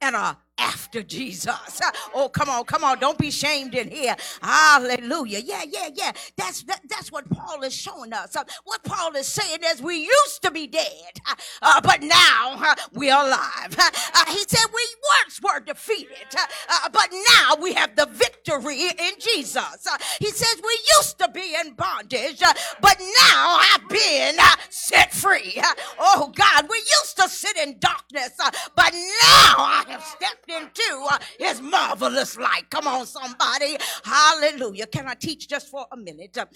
and 0.00 0.16
a 0.16 0.36
after 0.60 1.02
Jesus. 1.02 1.80
Oh, 2.14 2.28
come 2.28 2.48
on, 2.48 2.64
come 2.64 2.84
on. 2.84 2.98
Don't 2.98 3.18
be 3.18 3.30
shamed 3.30 3.74
in 3.74 3.90
here. 3.90 4.14
Hallelujah. 4.42 5.40
Yeah, 5.40 5.62
yeah, 5.66 5.88
yeah. 5.94 6.12
That's 6.36 6.62
that, 6.64 6.80
that's 6.88 7.10
what 7.10 7.28
Paul 7.30 7.62
is 7.62 7.74
showing 7.74 8.12
us. 8.12 8.36
Uh, 8.36 8.44
what 8.64 8.82
Paul 8.84 9.14
is 9.16 9.26
saying 9.26 9.60
is 9.64 9.82
we 9.82 9.96
used 9.96 10.42
to 10.42 10.50
be 10.50 10.66
dead, 10.66 11.20
uh, 11.62 11.80
but 11.80 12.02
now 12.02 12.56
uh, 12.58 12.74
we 12.92 13.10
are 13.10 13.24
alive. 13.24 13.76
Uh, 14.12 14.24
he 14.32 14.44
said 14.48 14.66
we 14.74 14.82
once 15.20 15.40
were 15.42 15.60
defeated, 15.60 16.10
uh, 16.36 16.88
but 16.92 17.08
now 17.12 17.56
we 17.60 17.72
have 17.72 17.96
the 17.96 18.06
victory 18.06 18.82
in 18.82 19.12
Jesus. 19.18 19.86
Uh, 19.90 19.96
he 20.18 20.30
says 20.30 20.60
we 20.62 20.78
used 20.98 21.18
to 21.18 21.28
be 21.30 21.54
in 21.64 21.72
bondage, 21.74 22.40
but 22.80 23.00
now 23.00 23.60
I've 23.72 23.88
been 23.88 24.36
set 24.68 25.12
free. 25.12 25.60
oh 25.98 26.32
God, 26.34 26.66
we 26.68 26.76
used 26.76 27.16
to 27.16 27.28
sit 27.28 27.56
in 27.56 27.78
darkness, 27.78 28.32
but 28.76 28.92
now 28.92 29.54
I 29.58 29.84
have 29.88 30.02
stepped 30.04 30.49
into 30.54 31.06
uh, 31.10 31.18
his 31.38 31.60
marvelous 31.60 32.36
light. 32.36 32.68
Come 32.70 32.86
on, 32.86 33.06
somebody. 33.06 33.76
Hallelujah. 34.04 34.86
Can 34.86 35.06
I 35.06 35.14
teach 35.14 35.48
just 35.48 35.68
for 35.68 35.86
a 35.92 35.96
minute? 35.96 36.36
Uh, 36.36 36.46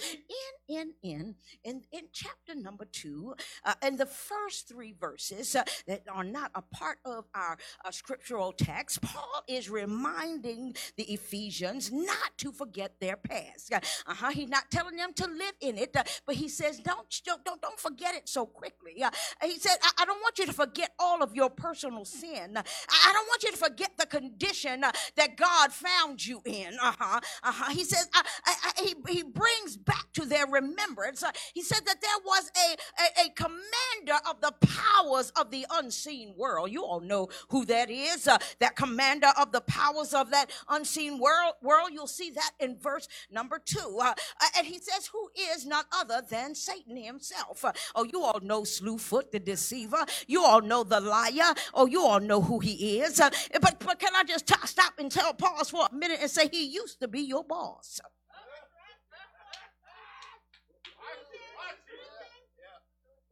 in, 0.68 0.76
in, 0.76 0.92
in, 1.02 1.34
in, 1.64 1.82
in 1.92 2.02
chapter 2.12 2.54
number 2.54 2.84
two, 2.84 3.34
uh, 3.64 3.74
in 3.86 3.96
the 3.96 4.06
first 4.06 4.68
three 4.68 4.94
verses 4.98 5.54
uh, 5.54 5.64
that 5.86 6.02
are 6.12 6.24
not 6.24 6.50
a 6.54 6.62
part 6.62 6.98
of 7.04 7.24
our 7.34 7.56
uh, 7.84 7.90
scriptural 7.90 8.52
text, 8.52 9.02
Paul 9.02 9.42
is 9.48 9.70
reminding 9.70 10.74
the 10.96 11.04
Ephesians 11.04 11.90
not 11.92 12.36
to 12.38 12.52
forget 12.52 12.94
their 13.00 13.16
past. 13.16 13.72
Uh, 13.72 13.80
uh-huh. 14.06 14.30
He's 14.30 14.48
not 14.48 14.70
telling 14.70 14.96
them 14.96 15.12
to 15.14 15.26
live 15.26 15.54
in 15.60 15.78
it, 15.78 15.96
uh, 15.96 16.04
but 16.26 16.36
he 16.36 16.48
says, 16.48 16.78
don't, 16.78 17.06
don't, 17.24 17.44
don't 17.60 17.80
forget 17.80 18.14
it 18.14 18.28
so 18.28 18.46
quickly. 18.46 19.02
Uh, 19.02 19.10
he 19.42 19.58
said, 19.58 19.76
I, 19.82 20.02
I, 20.02 20.04
don't 20.04 20.20
want 20.20 20.38
you 20.38 20.46
to 20.46 20.52
forget 20.52 20.90
all 20.98 21.22
of 21.22 21.34
your 21.34 21.50
personal 21.50 22.04
sin. 22.04 22.56
I, 22.56 22.62
I 22.88 23.12
don't 23.12 23.26
want 23.26 23.42
you 23.42 23.50
to 23.52 23.56
forget 23.56 23.83
the 23.96 24.06
condition 24.06 24.84
uh, 24.84 24.92
that 25.16 25.36
God 25.36 25.72
found 25.72 26.24
you 26.24 26.40
in. 26.44 26.76
Uh-huh. 26.80 27.20
Uh-huh. 27.42 27.70
He 27.70 27.84
says, 27.84 28.08
I, 28.14 28.22
I, 28.46 28.82
he, 28.82 28.94
he 29.08 29.22
brings 29.22 29.76
back 29.76 30.06
to 30.14 30.24
their 30.24 30.46
remembrance. 30.46 31.22
Uh, 31.22 31.30
he 31.52 31.62
said 31.62 31.80
that 31.86 32.00
there 32.00 32.10
was 32.24 32.50
a, 32.56 32.76
a, 33.02 33.26
a, 33.26 33.30
commander 33.34 34.20
of 34.28 34.40
the 34.40 34.52
powers 34.66 35.30
of 35.36 35.50
the 35.50 35.66
unseen 35.72 36.34
world. 36.36 36.70
You 36.70 36.84
all 36.84 37.00
know 37.00 37.28
who 37.48 37.64
that 37.66 37.90
is. 37.90 38.28
Uh, 38.28 38.38
that 38.60 38.76
commander 38.76 39.30
of 39.38 39.52
the 39.52 39.60
powers 39.62 40.14
of 40.14 40.30
that 40.30 40.50
unseen 40.68 41.18
world. 41.18 41.54
World. 41.62 41.90
You'll 41.92 42.06
see 42.06 42.30
that 42.30 42.52
in 42.60 42.76
verse 42.78 43.08
number 43.30 43.60
two. 43.64 43.98
Uh, 44.00 44.14
uh 44.40 44.46
and 44.56 44.66
he 44.66 44.78
says, 44.78 45.06
who 45.06 45.28
is 45.52 45.66
none 45.66 45.84
other 45.92 46.22
than 46.28 46.54
Satan 46.54 46.96
himself. 46.96 47.64
Oh, 47.94 48.04
you 48.04 48.22
all 48.22 48.40
know 48.40 48.62
Slewfoot, 48.62 49.30
the 49.30 49.38
deceiver. 49.38 50.04
You 50.26 50.44
all 50.44 50.60
know 50.60 50.84
the 50.84 51.00
liar. 51.00 51.54
Oh, 51.72 51.86
you 51.86 52.02
all 52.02 52.20
know 52.20 52.40
who 52.40 52.58
he 52.58 53.00
is. 53.00 53.20
Uh, 53.20 53.30
but, 53.64 53.78
but 53.80 53.98
can 53.98 54.14
I 54.14 54.24
just 54.24 54.46
t- 54.46 54.54
stop 54.66 54.94
and 54.98 55.10
tell 55.10 55.32
pause 55.32 55.70
for 55.70 55.86
a 55.90 55.94
minute 55.94 56.18
and 56.20 56.30
say 56.30 56.48
he 56.48 56.66
used 56.66 57.00
to 57.00 57.08
be 57.08 57.20
your 57.20 57.44
boss? 57.44 58.00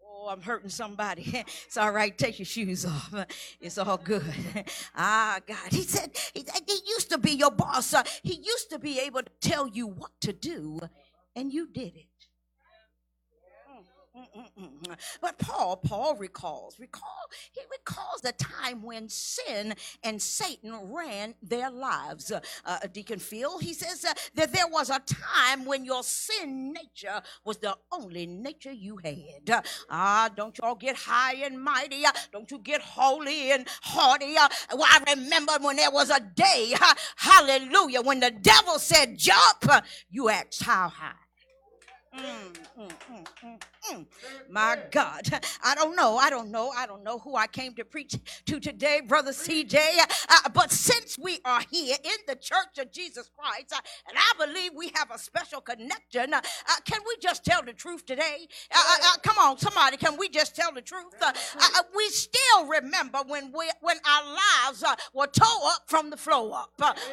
Oh, 0.04 0.28
I'm 0.30 0.40
hurting 0.40 0.70
somebody. 0.70 1.44
It's 1.66 1.76
all 1.76 1.90
right. 1.90 2.16
Take 2.16 2.38
your 2.38 2.46
shoes 2.46 2.86
off. 2.86 3.14
It's 3.60 3.78
all 3.78 3.96
good. 3.98 4.24
Ah, 4.96 5.40
God. 5.46 5.70
He 5.70 5.82
said 5.82 6.16
he, 6.34 6.44
he 6.66 6.78
used 6.86 7.10
to 7.10 7.18
be 7.18 7.32
your 7.32 7.50
boss. 7.50 7.94
He 8.22 8.34
used 8.34 8.70
to 8.70 8.78
be 8.78 9.00
able 9.00 9.22
to 9.22 9.30
tell 9.40 9.66
you 9.68 9.86
what 9.86 10.12
to 10.22 10.32
do, 10.32 10.80
and 11.36 11.52
you 11.52 11.68
did 11.72 11.96
it. 11.96 12.11
But 15.20 15.38
Paul, 15.38 15.76
Paul 15.76 16.16
recalls, 16.16 16.78
recall, 16.78 17.30
he 17.52 17.60
recalls 17.70 18.20
the 18.22 18.32
time 18.32 18.82
when 18.82 19.08
sin 19.08 19.74
and 20.02 20.20
Satan 20.20 20.92
ran 20.92 21.34
their 21.42 21.70
lives. 21.70 22.30
Uh, 22.30 22.40
uh, 22.64 22.78
Deacon 22.92 23.18
Phil, 23.18 23.58
he 23.58 23.72
says 23.72 24.04
uh, 24.04 24.12
that 24.34 24.52
there 24.52 24.68
was 24.68 24.90
a 24.90 25.00
time 25.00 25.64
when 25.64 25.84
your 25.84 26.02
sin 26.02 26.72
nature 26.72 27.22
was 27.44 27.58
the 27.58 27.76
only 27.90 28.26
nature 28.26 28.72
you 28.72 28.98
had. 28.98 29.64
Ah, 29.90 30.28
don't 30.34 30.56
y'all 30.58 30.74
get 30.74 30.96
high 30.96 31.36
and 31.44 31.62
mighty. 31.62 32.04
Uh, 32.04 32.12
don't 32.32 32.50
you 32.50 32.58
get 32.58 32.80
holy 32.80 33.52
and 33.52 33.66
haughty. 33.82 34.36
Uh, 34.36 34.48
well, 34.74 34.88
I 34.88 35.14
remember 35.14 35.52
when 35.60 35.76
there 35.76 35.90
was 35.90 36.10
a 36.10 36.20
day, 36.20 36.74
hallelujah, 37.16 38.02
when 38.02 38.20
the 38.20 38.30
devil 38.30 38.78
said 38.78 39.16
jump, 39.16 39.68
uh, 39.68 39.80
you 40.10 40.28
asked 40.28 40.62
how 40.62 40.88
high. 40.88 41.21
Mm, 42.14 42.52
mm, 42.78 42.90
mm, 43.10 43.58
Mm, 43.90 44.06
my 44.48 44.78
God. 44.90 45.22
I 45.64 45.74
don't 45.74 45.96
know. 45.96 46.16
I 46.16 46.30
don't 46.30 46.50
know. 46.50 46.70
I 46.70 46.86
don't 46.86 47.02
know 47.02 47.18
who 47.18 47.34
I 47.36 47.46
came 47.46 47.74
to 47.74 47.84
preach 47.84 48.14
to 48.46 48.60
today, 48.60 49.00
Brother 49.00 49.32
CJ. 49.32 49.76
Uh, 50.28 50.48
but 50.54 50.70
since 50.70 51.18
we 51.18 51.40
are 51.44 51.62
here 51.70 51.96
in 52.02 52.16
the 52.28 52.36
church 52.36 52.78
of 52.78 52.92
Jesus 52.92 53.28
Christ, 53.36 53.72
uh, 53.72 53.80
and 54.08 54.16
I 54.16 54.46
believe 54.46 54.72
we 54.76 54.92
have 54.94 55.10
a 55.10 55.18
special 55.18 55.60
connection, 55.60 56.32
uh, 56.32 56.38
uh 56.38 56.80
can 56.84 57.00
we 57.06 57.16
just 57.20 57.44
tell 57.44 57.62
the 57.62 57.72
truth 57.72 58.06
today? 58.06 58.46
Uh, 58.72 58.78
uh, 58.78 59.18
come 59.22 59.36
on, 59.38 59.58
somebody, 59.58 59.96
can 59.96 60.16
we 60.16 60.28
just 60.28 60.54
tell 60.54 60.72
the 60.72 60.82
truth? 60.82 61.14
we 61.94 62.08
still 62.08 62.66
remember 62.66 63.18
when 63.26 63.52
we 63.52 63.68
when 63.80 63.96
our 64.08 64.24
lives 64.24 64.84
were 65.12 65.26
tore 65.26 65.46
up 65.64 65.82
from 65.86 66.10
the 66.10 66.16
flow 66.16 66.52
up. 66.52 66.70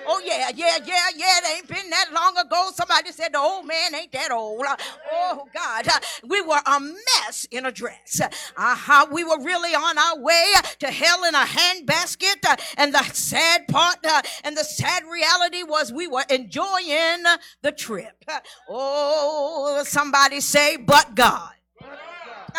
oh, 0.07 0.21
yeah, 0.23 0.49
yeah, 0.55 0.77
yeah, 0.85 1.07
yeah. 1.15 1.37
It 1.39 1.57
ain't 1.57 1.67
been 1.67 1.89
that 1.89 2.07
long 2.13 2.37
ago. 2.37 2.69
Somebody 2.73 3.11
said 3.11 3.33
the 3.33 3.39
old 3.39 3.65
man 3.65 3.95
ain't 3.95 4.11
that 4.11 4.31
old. 4.31 4.63
Oh, 5.11 5.47
God. 5.53 5.87
we 6.27 6.41
were 6.41 6.61
a 6.65 6.79
mess 6.79 7.47
in 7.51 7.65
a 7.65 7.71
dress. 7.71 8.21
Uh-huh. 8.57 9.07
We 9.11 9.23
were 9.23 9.41
really 9.43 9.73
on 9.73 9.97
our 9.97 10.19
way 10.19 10.45
to 10.79 10.87
hell 10.87 11.23
in 11.23 11.35
a 11.35 11.45
handbasket. 11.45 12.45
Uh, 12.47 12.55
and 12.77 12.93
the 12.93 13.03
sad 13.03 13.67
part 13.67 14.05
uh, 14.05 14.21
and 14.43 14.57
the 14.57 14.63
sad 14.63 15.03
reality 15.11 15.63
was 15.63 15.91
we 15.91 16.07
were 16.07 16.25
enjoying 16.29 17.23
the 17.61 17.71
trip. 17.71 18.23
Oh, 18.69 19.83
somebody 19.85 20.41
say, 20.41 20.77
but 20.77 21.15
God. 21.15 21.51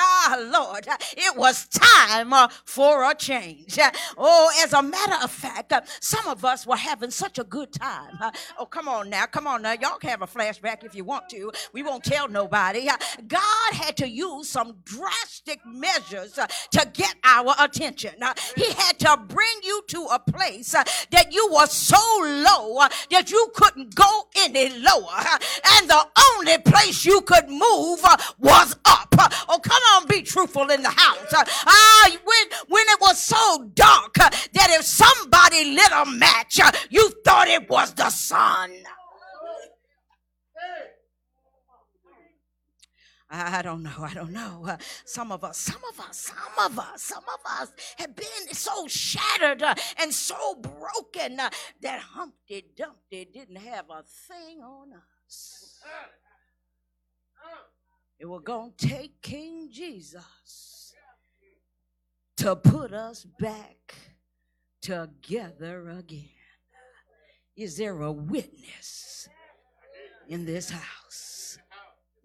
Ah, 0.02 0.38
Lord, 0.40 0.86
it 1.16 1.36
was 1.36 1.66
time 1.68 2.32
uh, 2.32 2.48
for 2.64 3.10
a 3.10 3.14
change. 3.14 3.78
Oh, 4.16 4.50
as 4.62 4.72
a 4.72 4.82
matter 4.82 5.22
of 5.22 5.30
fact, 5.30 5.72
some 6.00 6.26
of 6.26 6.42
us 6.44 6.66
were 6.66 6.76
having 6.76 7.10
such 7.10 7.38
a 7.38 7.44
good 7.44 7.70
time. 7.72 8.18
Oh, 8.58 8.64
come 8.64 8.88
on 8.88 9.10
now, 9.10 9.26
come 9.26 9.46
on 9.46 9.60
now. 9.62 9.72
Y'all 9.72 9.98
can 9.98 10.10
have 10.10 10.22
a 10.22 10.26
flashback 10.26 10.84
if 10.84 10.94
you 10.94 11.04
want 11.04 11.28
to. 11.30 11.52
We 11.74 11.82
won't 11.82 12.02
tell 12.04 12.28
nobody. 12.28 12.88
God 13.26 13.72
had 13.72 13.96
to 13.98 14.08
use 14.08 14.48
some 14.48 14.78
drastic 14.84 15.60
measures 15.66 16.32
to 16.32 16.90
get 16.94 17.14
our 17.24 17.54
attention. 17.58 18.14
He 18.56 18.72
had 18.72 18.98
to 19.00 19.18
bring 19.28 19.60
you 19.62 19.82
to 19.88 20.06
a 20.12 20.18
place 20.18 20.70
that 20.72 21.32
you 21.32 21.50
were 21.52 21.66
so 21.66 22.00
low 22.22 22.86
that 23.10 23.30
you 23.30 23.50
couldn't 23.54 23.94
go 23.94 24.28
any 24.38 24.70
lower. 24.78 25.24
And 25.76 25.90
the 25.90 26.06
only 26.34 26.58
place 26.58 27.04
you 27.04 27.20
could 27.20 27.48
move 27.48 28.04
was 28.38 28.76
up. 28.86 29.09
Oh, 29.48 29.60
come 29.62 29.82
on, 29.94 30.06
be 30.06 30.22
truthful 30.22 30.70
in 30.70 30.82
the 30.82 30.90
house. 30.90 31.32
Uh, 31.32 31.44
uh, 31.66 32.10
when, 32.10 32.58
when 32.68 32.84
it 32.88 33.00
was 33.00 33.20
so 33.20 33.70
dark 33.74 34.18
uh, 34.20 34.30
that 34.30 34.70
if 34.70 34.84
somebody 34.84 35.74
lit 35.74 35.92
a 35.92 36.06
match, 36.06 36.60
uh, 36.60 36.70
you 36.90 37.10
thought 37.24 37.48
it 37.48 37.68
was 37.68 37.92
the 37.94 38.10
sun. 38.10 38.72
I 43.32 43.62
don't 43.62 43.84
know. 43.84 43.94
I 44.00 44.12
don't 44.12 44.32
know. 44.32 44.64
Uh, 44.66 44.76
some 45.04 45.30
of 45.30 45.44
us, 45.44 45.56
some 45.56 45.80
of 45.92 46.00
us, 46.00 46.18
some 46.18 46.66
of 46.66 46.78
us, 46.78 47.02
some 47.02 47.22
of 47.22 47.60
us 47.60 47.72
have 47.98 48.16
been 48.16 48.52
so 48.52 48.88
shattered 48.88 49.62
uh, 49.62 49.74
and 49.98 50.12
so 50.12 50.56
broken 50.56 51.38
uh, 51.38 51.50
that 51.80 52.00
Humpty 52.00 52.64
Dumpty 52.76 53.28
didn't 53.32 53.56
have 53.56 53.84
a 53.88 54.02
thing 54.02 54.62
on 54.62 54.88
us. 55.26 55.80
It 58.20 58.26
was 58.26 58.42
going 58.44 58.74
to 58.76 58.86
take 58.86 59.22
King 59.22 59.70
Jesus 59.72 60.92
to 62.36 62.54
put 62.54 62.92
us 62.92 63.24
back 63.38 63.94
together 64.82 65.88
again. 65.88 66.28
Is 67.56 67.78
there 67.78 68.02
a 68.02 68.12
witness 68.12 69.26
in 70.28 70.44
this 70.44 70.68
house? 70.68 71.58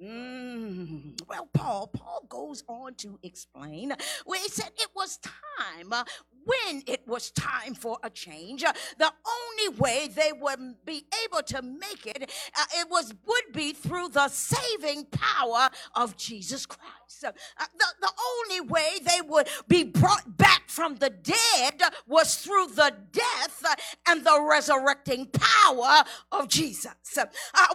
Mm. 0.04 1.18
Well, 1.30 1.48
Paul, 1.54 1.88
Paul 1.88 2.26
goes 2.28 2.64
on 2.68 2.96
to 2.96 3.18
explain 3.24 3.94
where 4.26 4.42
he 4.42 4.50
said 4.50 4.72
it 4.78 4.90
was 4.94 5.18
time 5.18 5.94
uh, 5.94 6.04
when 6.44 6.84
it 6.88 7.08
was 7.08 7.32
time 7.32 7.74
for 7.74 7.98
a 8.04 8.10
change. 8.10 8.66
Uh, 8.66 8.74
the 8.98 9.06
only 9.06 9.45
way 9.70 10.10
they 10.14 10.32
would 10.34 10.86
be 10.86 11.06
able 11.26 11.44
to 11.44 11.62
make 11.62 12.06
it, 12.06 12.32
uh, 12.58 12.66
it 12.80 12.88
was 12.90 13.14
would 13.26 13.54
be 13.54 13.74
through 13.74 14.10
the 14.10 14.28
saving 14.28 15.06
power 15.06 15.70
of 15.96 16.18
Jesus 16.18 16.66
Christ. 16.66 17.24
Uh, 17.24 17.32
the, 17.78 17.86
the 18.02 18.12
only 18.42 18.62
way 18.62 18.94
they 19.04 19.22
would 19.22 19.48
be 19.68 19.84
brought 19.84 20.38
back 20.38 20.64
from 20.68 20.96
the 20.96 21.10
dead 21.10 21.82
was 22.08 22.36
through 22.36 22.68
the 22.68 22.94
death 23.12 23.64
and 24.08 24.26
the 24.26 24.46
resurrecting 24.48 25.28
power 25.28 26.04
of 26.32 26.48
Jesus. 26.48 26.92
Uh, 27.18 27.28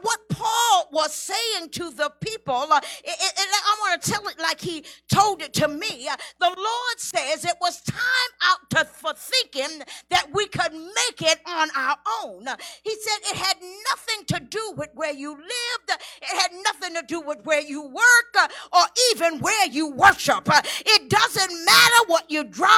what 0.03 0.21
Paul 0.29 0.89
was 0.93 1.15
saying 1.15 1.71
to 1.71 1.91
the 1.91 2.13
people, 2.21 2.55
uh, 2.55 2.81
it, 3.05 3.17
it, 3.21 3.33
I 3.37 3.77
want 3.81 4.03
to 4.03 4.11
tell 4.11 4.29
it 4.29 4.39
like 4.39 4.61
he 4.61 4.85
told 5.13 5.43
it 5.43 5.55
to 5.55 5.69
me. 5.69 6.09
Uh, 6.09 6.17
the 6.39 6.49
Lord 6.49 6.99
says 6.99 7.45
it 7.45 7.57
was 7.61 7.81
time 7.83 7.99
out 8.43 8.71
to, 8.71 8.85
for 8.85 9.13
thinking 9.15 9.83
that 10.11 10.29
we 10.33 10.47
could 10.47 10.73
make 10.73 11.23
it 11.23 11.41
on 11.47 11.69
our 11.81 11.97
own. 12.23 12.47
He 12.83 12.95
said 12.95 13.31
it 13.31 13.37
had 13.37 13.57
nothing 13.91 14.25
to 14.27 14.41
do 14.41 14.75
with 14.77 14.91
where 14.95 15.13
you 15.13 15.31
lived, 15.33 16.01
it 16.23 16.41
had 16.41 16.51
nothing 16.65 16.95
to 16.95 17.03
do 17.07 17.21
with 17.21 17.45
where 17.45 17.61
you 17.61 17.83
work 17.83 18.51
or 18.73 18.83
even 19.13 19.41
where 19.41 19.67
you 19.67 19.91
worship. 19.91 20.49
It 20.87 21.09
doesn't 21.09 21.65
matter 21.65 22.05
what 22.07 22.31
you 22.31 22.45
drive 22.45 22.71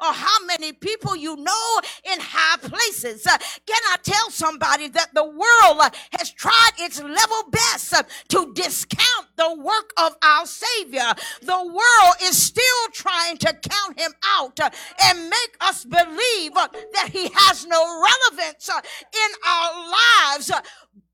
or 0.00 0.12
how 0.12 0.44
many 0.46 0.72
people 0.72 1.16
you 1.16 1.36
know 1.36 1.80
in 2.12 2.18
high 2.20 2.58
places. 2.58 3.22
Can 3.24 3.82
I 3.92 3.96
tell 4.02 4.30
somebody 4.30 4.88
that 4.88 5.14
the 5.14 5.24
world 5.24 5.94
has 6.18 6.30
tried 6.30 6.72
its 6.78 7.00
level 7.00 7.42
best 7.50 7.94
to 8.28 8.52
discount 8.54 9.26
the 9.36 9.54
work 9.54 9.92
of 9.96 10.16
our 10.22 10.46
Savior? 10.46 11.12
The 11.42 11.64
world 11.64 12.14
is 12.22 12.40
still 12.40 12.64
trying 12.92 13.38
to 13.38 13.52
count 13.52 13.98
him 13.98 14.12
out 14.36 14.58
and 14.60 15.30
make 15.30 15.56
us 15.60 15.84
believe 15.84 16.54
that 16.54 17.10
he 17.12 17.30
has 17.34 17.66
no 17.66 17.80
relevance 17.84 18.33
uh, 18.68 18.80
in 19.12 19.30
our 19.46 19.90
lives. 19.90 20.50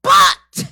But 0.03 0.71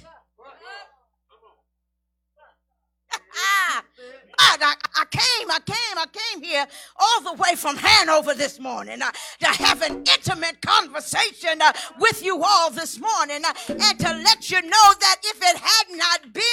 God, 4.38 4.59
I, 4.62 4.74
I, 4.96 5.05
came, 5.11 5.51
I 5.51 5.59
came, 5.64 5.98
I 5.98 6.07
came 6.12 6.42
here 6.42 6.66
all 6.98 7.22
the 7.22 7.42
way 7.42 7.55
from 7.57 7.77
Hanover 7.77 8.35
this 8.35 8.59
morning 8.61 9.03
uh, 9.03 9.11
to 9.40 9.46
have 9.46 9.83
an 9.83 9.98
intimate 9.98 10.61
conversation 10.62 11.61
uh, 11.61 11.72
with 11.98 12.24
you 12.24 12.42
all 12.42 12.70
this 12.70 12.98
morning 13.01 13.42
uh, 13.44 13.53
and 13.68 13.98
to 13.98 14.09
let 14.24 14.51
you 14.51 14.62
know 14.62 14.92
that 15.01 15.16
if 15.24 15.38
it 15.42 15.57
had 15.57 15.96
not 15.96 16.33
been 16.33 16.44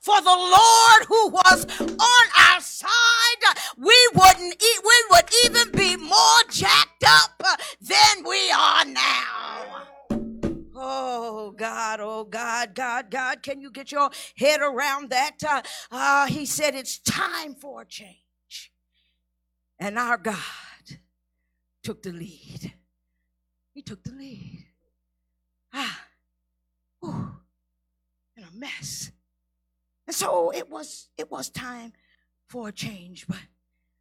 for 0.00 0.20
the 0.20 0.28
Lord 0.30 1.06
who 1.08 1.28
was 1.28 1.66
on 1.80 2.26
our 2.54 2.60
side, 2.60 2.90
we 3.78 4.08
wouldn't, 4.14 4.62
e- 4.62 4.80
we 4.84 5.04
would 5.10 5.30
even 5.46 5.72
be 5.72 5.96
more 5.96 6.42
jacked 6.50 7.04
up 7.06 7.32
uh, 7.44 7.56
than 7.80 8.24
we 8.28 8.50
are 8.50 8.84
now. 8.84 9.82
Oh 10.84 11.52
God, 11.52 12.00
oh 12.02 12.24
God, 12.24 12.74
God, 12.74 13.08
God, 13.08 13.40
can 13.40 13.60
you 13.60 13.70
get 13.70 13.92
your 13.92 14.10
head 14.36 14.60
around 14.60 15.10
that? 15.10 15.36
Uh, 15.48 15.62
uh, 15.92 16.26
he 16.26 16.44
said 16.44 16.74
it's 16.74 16.98
time 16.98 17.54
for 17.54 17.82
a 17.82 17.86
change. 17.86 18.72
And 19.78 19.96
our 19.96 20.18
God 20.18 20.34
took 21.84 22.02
the 22.02 22.10
lead. 22.10 22.74
He 23.72 23.82
took 23.82 24.02
the 24.02 24.10
lead. 24.10 24.64
Ah, 25.72 26.00
whew, 27.00 27.36
in 28.36 28.42
a 28.42 28.50
mess. 28.52 29.12
And 30.08 30.16
so 30.16 30.52
it 30.52 30.68
was, 30.68 31.10
it 31.16 31.30
was 31.30 31.48
time 31.48 31.92
for 32.48 32.66
a 32.66 32.72
change. 32.72 33.28
But 33.28 33.38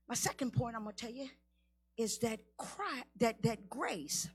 my 0.09 0.15
second 0.15 0.53
point 0.53 0.75
I'm 0.75 0.83
gonna 0.85 0.95
tell 0.95 1.11
you 1.11 1.29
is 1.95 2.17
that 2.19 2.39
cry, 2.57 3.03
that 3.19 3.43
that 3.43 3.69
grace, 3.69 4.29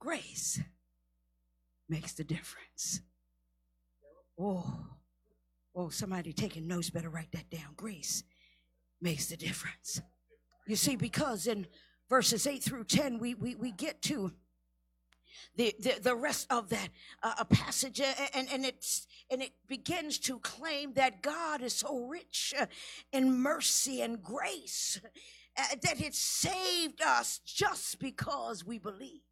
grace 0.00 0.60
makes 1.92 2.14
the 2.14 2.24
difference. 2.24 3.02
Oh, 4.40 4.64
oh, 5.76 5.90
somebody 5.90 6.32
taking 6.32 6.66
notes 6.66 6.88
better 6.88 7.10
write 7.10 7.30
that 7.32 7.50
down. 7.50 7.74
Grace 7.76 8.24
makes 9.02 9.26
the 9.26 9.36
difference. 9.36 10.00
You 10.66 10.76
see, 10.76 10.96
because 10.96 11.46
in 11.46 11.66
verses 12.08 12.46
8 12.46 12.62
through 12.62 12.84
10, 12.84 13.18
we, 13.18 13.34
we, 13.34 13.56
we 13.56 13.72
get 13.72 14.00
to 14.02 14.32
the, 15.56 15.74
the, 15.80 15.96
the 16.00 16.16
rest 16.16 16.46
of 16.50 16.70
that 16.70 16.88
uh, 17.22 17.44
passage 17.44 18.00
and, 18.00 18.48
and, 18.50 18.64
it's, 18.64 19.06
and 19.30 19.42
it 19.42 19.52
begins 19.68 20.18
to 20.20 20.38
claim 20.38 20.94
that 20.94 21.20
God 21.20 21.60
is 21.60 21.74
so 21.74 22.06
rich 22.06 22.54
uh, 22.58 22.66
in 23.12 23.38
mercy 23.38 24.00
and 24.00 24.22
grace 24.22 24.98
uh, 25.58 25.62
that 25.82 26.00
it 26.00 26.14
saved 26.14 27.02
us 27.02 27.40
just 27.44 27.98
because 27.98 28.64
we 28.64 28.78
believed 28.78 29.24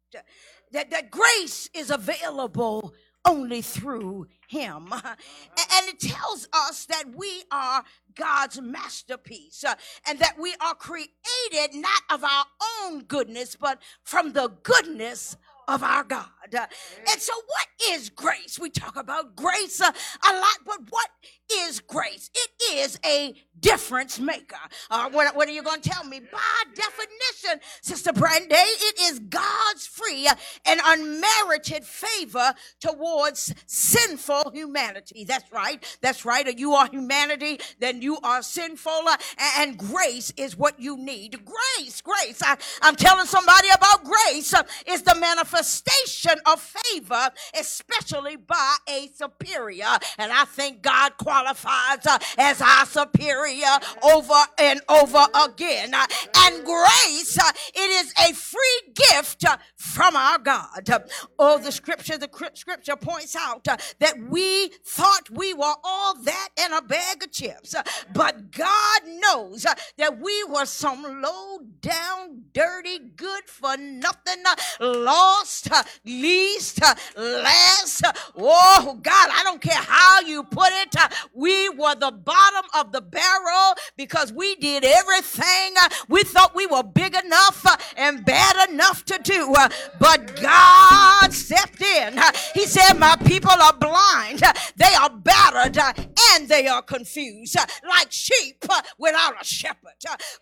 that, 0.71 0.89
that 0.91 1.11
grace 1.11 1.69
is 1.73 1.89
available 1.91 2.93
only 3.25 3.61
through 3.61 4.27
him. 4.47 4.91
And 4.91 5.87
it 5.89 5.99
tells 5.99 6.47
us 6.53 6.85
that 6.85 7.15
we 7.15 7.43
are 7.51 7.83
God's 8.15 8.59
masterpiece 8.61 9.63
uh, 9.63 9.75
and 10.07 10.19
that 10.19 10.37
we 10.39 10.55
are 10.61 10.75
created 10.75 11.75
not 11.75 12.01
of 12.09 12.23
our 12.23 12.45
own 12.83 13.03
goodness, 13.03 13.55
but 13.55 13.81
from 14.03 14.33
the 14.33 14.49
goodness 14.63 15.37
of 15.67 15.83
our 15.83 16.03
God. 16.03 16.25
And 16.53 17.21
so, 17.21 17.33
what 17.33 17.67
is 17.91 18.09
grace? 18.09 18.59
We 18.59 18.69
talk 18.69 18.97
about 18.97 19.35
grace 19.35 19.79
uh, 19.79 19.91
a 20.29 20.33
lot, 20.33 20.57
but 20.65 20.79
what 20.89 21.09
is 21.51 21.79
grace? 21.79 22.29
It 22.33 22.50
is 22.73 22.99
a 23.05 23.35
difference 23.61 24.19
maker. 24.19 24.57
Uh, 24.89 25.09
what, 25.11 25.35
what, 25.35 25.47
are 25.47 25.51
you 25.51 25.63
going 25.63 25.81
to 25.81 25.89
tell 25.89 26.03
me? 26.03 26.19
By 26.19 26.63
definition, 26.73 27.61
Sister 27.81 28.11
Brandy, 28.11 28.55
it 28.55 28.99
is 29.01 29.19
God's 29.19 29.87
free 29.87 30.27
and 30.65 30.81
unmerited 30.83 31.85
favor 31.85 32.53
towards 32.79 33.53
sinful 33.67 34.51
humanity. 34.53 35.23
That's 35.23 35.49
right. 35.51 35.83
That's 36.01 36.25
right. 36.25 36.41
You 36.57 36.73
are 36.73 36.87
humanity, 36.87 37.59
then 37.79 38.01
you 38.01 38.17
are 38.23 38.41
sinful, 38.41 38.91
uh, 38.91 39.17
and 39.57 39.77
grace 39.77 40.33
is 40.37 40.57
what 40.57 40.79
you 40.79 40.97
need. 40.97 41.45
Grace, 41.45 42.01
grace. 42.01 42.41
I, 42.43 42.57
am 42.81 42.95
telling 42.95 43.25
somebody 43.25 43.67
about 43.73 44.03
grace 44.03 44.53
uh, 44.53 44.63
is 44.87 45.03
the 45.03 45.15
manifestation 45.15 46.33
of 46.45 46.59
favor, 46.59 47.29
especially 47.57 48.37
by 48.37 48.75
a 48.89 49.09
superior. 49.13 49.97
And 50.17 50.31
I 50.31 50.45
think 50.45 50.81
God 50.81 51.17
qualifies 51.17 52.05
uh, 52.05 52.17
as 52.37 52.50
our 52.59 52.85
superior 52.85 53.77
over 54.03 54.33
and 54.57 54.81
over 54.89 55.25
again. 55.45 55.93
And 55.93 56.65
grace, 56.65 57.37
it 57.75 57.79
is 57.79 58.13
a 58.17 58.33
free 58.33 58.81
gift 58.95 59.45
from 59.75 60.15
our 60.15 60.39
God. 60.39 60.89
Oh, 61.37 61.59
the 61.59 61.71
scripture, 61.71 62.17
the 62.17 62.29
scripture 62.55 62.95
points 62.95 63.35
out 63.35 63.63
that 63.63 64.15
we 64.29 64.69
thought 64.83 65.29
we 65.29 65.53
were 65.53 65.75
all 65.83 66.15
that 66.23 66.49
in 66.65 66.73
a 66.73 66.81
bag 66.81 67.23
of 67.23 67.31
chips, 67.31 67.75
but 68.13 68.51
God 68.51 69.01
knows 69.05 69.65
that 69.97 70.19
we 70.19 70.43
were 70.45 70.65
some 70.65 71.21
low 71.21 71.59
down, 71.81 72.45
dirty, 72.53 72.99
good 73.15 73.43
for 73.45 73.77
nothing, 73.77 74.43
lost, 74.79 75.69
least, 76.03 76.81
last. 77.15 78.03
Oh, 78.35 78.99
God, 79.01 79.29
I 79.31 79.43
don't 79.43 79.61
care 79.61 79.81
how 79.81 80.21
you 80.21 80.43
put 80.43 80.69
it. 80.71 80.95
We 81.33 81.69
were 81.69 81.95
the 81.95 82.11
bottom 82.11 82.40
of 82.73 82.91
the 82.91 83.01
barrel 83.01 83.75
because 83.97 84.31
we 84.31 84.55
did 84.55 84.83
everything 84.83 85.75
we 86.07 86.23
thought 86.23 86.55
we 86.55 86.67
were 86.67 86.83
big 86.83 87.15
enough 87.15 87.65
uh, 87.65 87.77
and 87.97 88.25
bad 88.25 88.69
enough 88.69 89.05
to 89.05 89.19
do. 89.23 89.53
Uh, 89.53 89.69
but 89.99 90.39
God 90.41 91.33
stepped 91.33 91.81
in. 91.81 92.19
He 92.53 92.65
said, 92.65 92.93
My 92.99 93.15
people 93.25 93.51
are 93.51 93.73
blind, 93.73 94.41
they 94.75 94.93
are 94.99 95.09
battered, 95.09 95.77
uh, 95.77 95.93
and 96.33 96.47
they 96.47 96.67
are 96.67 96.81
confused, 96.81 97.57
like 97.87 98.11
sheep 98.11 98.65
without 98.97 99.41
a 99.41 99.45
shepherd. 99.45 99.93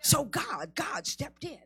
So 0.02 0.24
God, 0.24 0.72
God 0.74 1.06
stepped 1.06 1.44
in. 1.44 1.58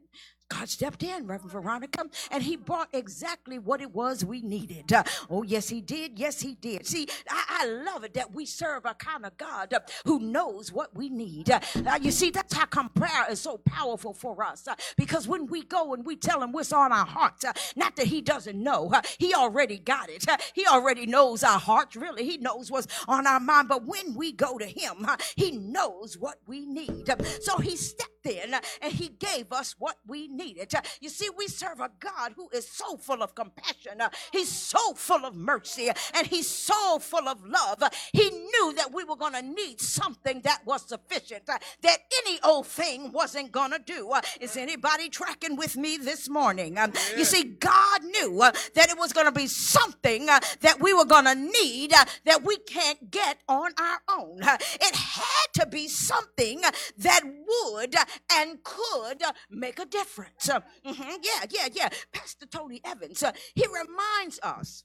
God 0.48 0.68
stepped 0.68 1.02
in, 1.02 1.26
Reverend 1.26 1.52
Veronica, 1.52 2.04
and 2.30 2.42
he 2.42 2.57
brought 2.57 2.88
exactly 2.92 3.59
what 3.59 3.80
it 3.80 3.94
was 3.94 4.24
we 4.24 4.42
needed. 4.42 4.92
Uh, 4.92 5.02
oh, 5.30 5.42
yes, 5.42 5.68
he 5.68 5.80
did. 5.80 6.18
Yes, 6.18 6.40
he 6.40 6.54
did. 6.54 6.87
See, 6.87 7.09
I, 7.28 7.62
I, 7.62 7.66
love 7.66 8.04
it 8.04 8.14
that 8.14 8.33
we 8.35 8.44
serve 8.44 8.85
a 8.85 8.94
kind 8.94 9.24
of 9.24 9.37
God 9.38 9.72
uh, 9.72 9.80
who 10.04 10.20
knows 10.20 10.70
what 10.70 10.94
we 10.94 11.09
need. 11.09 11.50
Uh, 11.50 11.61
you 12.00 12.11
see, 12.11 12.30
that's 12.30 12.54
how 12.54 12.66
come 12.66 12.90
prayer 12.90 13.26
is 13.30 13.40
so 13.40 13.59
powerful 13.64 14.12
for 14.12 14.42
us. 14.44 14.68
Because 14.96 15.26
when 15.26 15.46
we 15.46 15.62
go 15.62 15.94
and 15.94 16.04
we 16.04 16.16
tell 16.16 16.42
him 16.42 16.52
what's 16.52 16.72
on 16.72 16.92
our 16.92 17.07
heart, 17.07 17.42
not 17.74 17.96
that 17.96 18.07
he 18.07 18.20
doesn't 18.20 18.62
know, 18.62 18.92
he 19.18 19.35
already 19.35 19.78
got 19.78 20.11
it. 20.11 20.26
he 20.54 20.66
already 20.66 21.07
knows 21.07 21.42
our 21.42 21.59
hearts, 21.59 21.96
really. 21.96 22.24
He 22.24 22.37
knows 22.37 22.70
what's 22.70 22.87
on 23.09 23.26
our 23.26 23.40
mind. 23.40 23.68
But 23.68 23.87
when 23.87 24.14
we 24.14 24.33
go 24.33 24.59
to 24.59 24.66
him, 24.66 25.07
he 25.37 25.52
knows 25.52 26.18
what 26.18 26.37
we 26.46 26.66
need. 26.66 27.09
so 27.40 27.59
he 27.59 27.76
stepped 27.76 28.26
in 28.26 28.54
and 28.83 28.92
he 28.92 29.09
gave 29.09 29.52
us 29.52 29.74
what 29.78 29.96
we 30.07 30.28
need 30.36 30.44
needed. 30.44 30.72
You 31.00 31.08
see, 31.08 31.28
we 31.36 31.46
serve 31.46 31.80
a 31.80 31.90
God 32.00 32.32
who 32.36 32.48
is 32.52 32.68
so 32.68 32.96
full 32.96 33.22
of 33.22 33.34
compassion. 33.34 34.00
He's 34.32 34.48
so 34.48 34.94
full 34.94 35.24
of 35.24 35.34
mercy 35.34 35.90
and 36.14 36.26
he's 36.26 36.48
so 36.48 36.98
full 36.98 37.28
of 37.28 37.44
love. 37.46 37.82
He 38.12 38.30
knew 38.30 38.74
that 38.76 38.92
we 38.92 39.04
were 39.04 39.16
going 39.16 39.32
to 39.34 39.42
need 39.42 39.80
something 39.80 40.40
that 40.42 40.60
was 40.64 40.82
sufficient, 40.88 41.46
that 41.46 41.98
any 42.26 42.38
old 42.42 42.66
thing 42.66 43.12
wasn't 43.12 43.52
going 43.52 43.72
to 43.72 43.78
do. 43.78 44.12
Is 44.40 44.56
anybody 44.56 45.08
tracking 45.08 45.56
with 45.56 45.76
me 45.76 45.96
this 45.96 46.28
morning? 46.28 46.78
You 47.16 47.24
see, 47.24 47.44
God 47.44 48.04
knew 48.04 48.38
that 48.38 48.90
it 48.90 48.98
was 48.98 49.12
going 49.12 49.26
to 49.26 49.32
be 49.32 49.46
something 49.46 50.26
that 50.26 50.76
we 50.80 50.92
were 50.92 51.04
going 51.04 51.24
to 51.24 51.34
need 51.34 51.92
that 52.24 52.42
we 52.44 52.56
can't 52.58 53.10
get 53.10 53.38
on 53.48 53.72
our 53.78 53.98
own. 54.18 54.38
It 54.40 54.94
had 54.94 55.46
to 55.54 55.66
be 55.66 55.88
something 55.88 56.62
that 56.98 57.22
would 57.24 57.94
and 58.32 58.62
could 58.62 59.22
make 59.50 59.78
a 59.78 59.86
difference. 59.86 60.23
Uh, 60.50 60.60
mm-hmm, 60.87 61.16
yeah, 61.22 61.44
yeah, 61.50 61.68
yeah. 61.72 61.88
Pastor 62.12 62.46
Tony 62.46 62.80
Evans, 62.84 63.22
uh, 63.22 63.32
he 63.54 63.66
reminds 63.66 64.38
us 64.42 64.84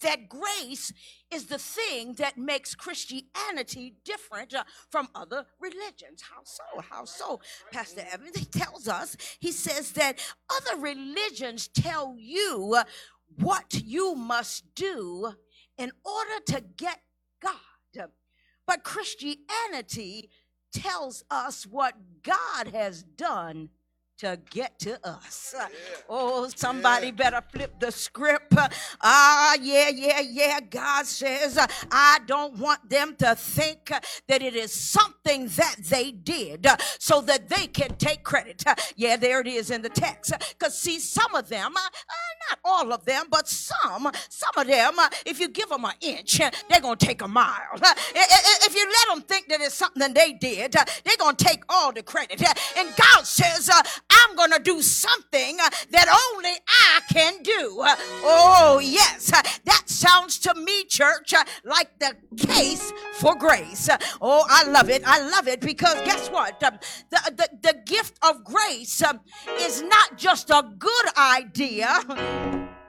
that 0.00 0.28
grace 0.28 0.92
is 1.32 1.46
the 1.46 1.58
thing 1.58 2.14
that 2.14 2.36
makes 2.36 2.74
Christianity 2.74 3.94
different 4.04 4.54
uh, 4.54 4.64
from 4.90 5.08
other 5.14 5.46
religions. 5.60 6.22
How 6.22 6.42
so? 6.44 6.80
How 6.90 7.04
so? 7.04 7.40
Pastor 7.72 8.04
Evans, 8.10 8.36
he 8.36 8.44
tells 8.44 8.88
us, 8.88 9.16
he 9.40 9.52
says 9.52 9.92
that 9.92 10.18
other 10.50 10.80
religions 10.80 11.68
tell 11.68 12.16
you 12.18 12.78
what 13.38 13.82
you 13.84 14.14
must 14.14 14.74
do 14.74 15.32
in 15.78 15.90
order 16.04 16.44
to 16.46 16.64
get 16.76 17.00
God. 17.40 17.54
But 18.66 18.82
Christianity 18.82 20.30
tells 20.72 21.24
us 21.30 21.66
what 21.66 21.94
God 22.22 22.68
has 22.68 23.02
done 23.02 23.68
to 24.18 24.38
get 24.50 24.78
to 24.78 24.98
us. 25.06 25.54
Yeah. 25.56 25.66
Oh, 26.08 26.48
somebody 26.54 27.06
yeah. 27.06 27.12
better 27.12 27.42
flip 27.50 27.80
the 27.80 27.90
script. 27.90 28.54
Ah, 29.00 29.56
yeah, 29.60 29.88
yeah, 29.88 30.20
yeah. 30.20 30.60
God 30.60 31.06
says, 31.06 31.58
I 31.90 32.18
don't 32.26 32.56
want 32.58 32.88
them 32.88 33.16
to 33.18 33.34
think 33.34 33.92
that 34.28 34.42
it 34.42 34.54
is 34.54 34.72
something 34.72 35.48
that 35.48 35.76
they 35.88 36.12
did 36.12 36.66
so 36.98 37.20
that 37.22 37.48
they 37.48 37.66
can 37.66 37.96
take 37.96 38.22
credit. 38.22 38.62
Yeah, 38.96 39.16
there 39.16 39.40
it 39.40 39.46
is 39.46 39.70
in 39.70 39.82
the 39.82 39.88
text. 39.88 40.32
Because, 40.50 40.78
see, 40.78 40.98
some 40.98 41.34
of 41.34 41.48
them, 41.48 41.72
uh, 41.76 41.88
not 42.50 42.58
all 42.64 42.92
of 42.92 43.04
them, 43.04 43.26
but 43.30 43.48
some, 43.48 44.10
some 44.28 44.52
of 44.56 44.66
them, 44.66 44.94
if 45.26 45.40
you 45.40 45.48
give 45.48 45.68
them 45.68 45.84
an 45.84 45.92
inch, 46.00 46.38
they're 46.38 46.80
going 46.80 46.96
to 46.98 47.06
take 47.06 47.22
a 47.22 47.28
mile. 47.28 47.80
If 48.14 48.74
you 48.74 48.86
let 48.86 49.14
them 49.14 49.24
think 49.26 49.48
that 49.48 49.60
it's 49.60 49.74
something 49.74 50.14
they 50.14 50.32
did, 50.32 50.72
they're 50.72 51.16
going 51.18 51.36
to 51.36 51.44
take 51.44 51.64
all 51.68 51.92
the 51.92 52.02
credit. 52.02 52.42
And 52.76 52.88
God 52.96 53.26
says, 53.26 53.70
I'm 54.10 54.36
going 54.36 54.52
to 54.52 54.60
do 54.60 54.82
something 54.82 55.56
uh, 55.60 55.70
that 55.90 56.30
only 56.34 56.52
I 56.68 57.00
can 57.12 57.42
do. 57.42 57.80
Uh, 57.80 57.94
oh, 58.22 58.80
yes. 58.82 59.32
Uh, 59.32 59.42
that 59.64 59.82
sounds 59.86 60.38
to 60.40 60.54
me, 60.54 60.84
church, 60.84 61.34
like 61.64 61.98
the 61.98 62.14
case 62.46 62.92
for 63.14 63.34
grace. 63.36 63.88
Oh, 64.20 64.44
I 64.48 64.64
love 64.68 64.90
it. 64.90 65.02
I 65.06 65.20
love 65.30 65.48
it 65.48 65.60
because 65.60 65.94
guess 66.04 66.28
what? 66.28 66.60
The, 66.60 66.78
the, 67.10 67.48
the 67.62 67.82
gift 67.86 68.18
of 68.22 68.44
grace 68.44 69.02
is 69.60 69.82
not 69.82 70.18
just 70.18 70.50
a 70.50 70.64
good 70.78 71.06
idea 71.16 72.00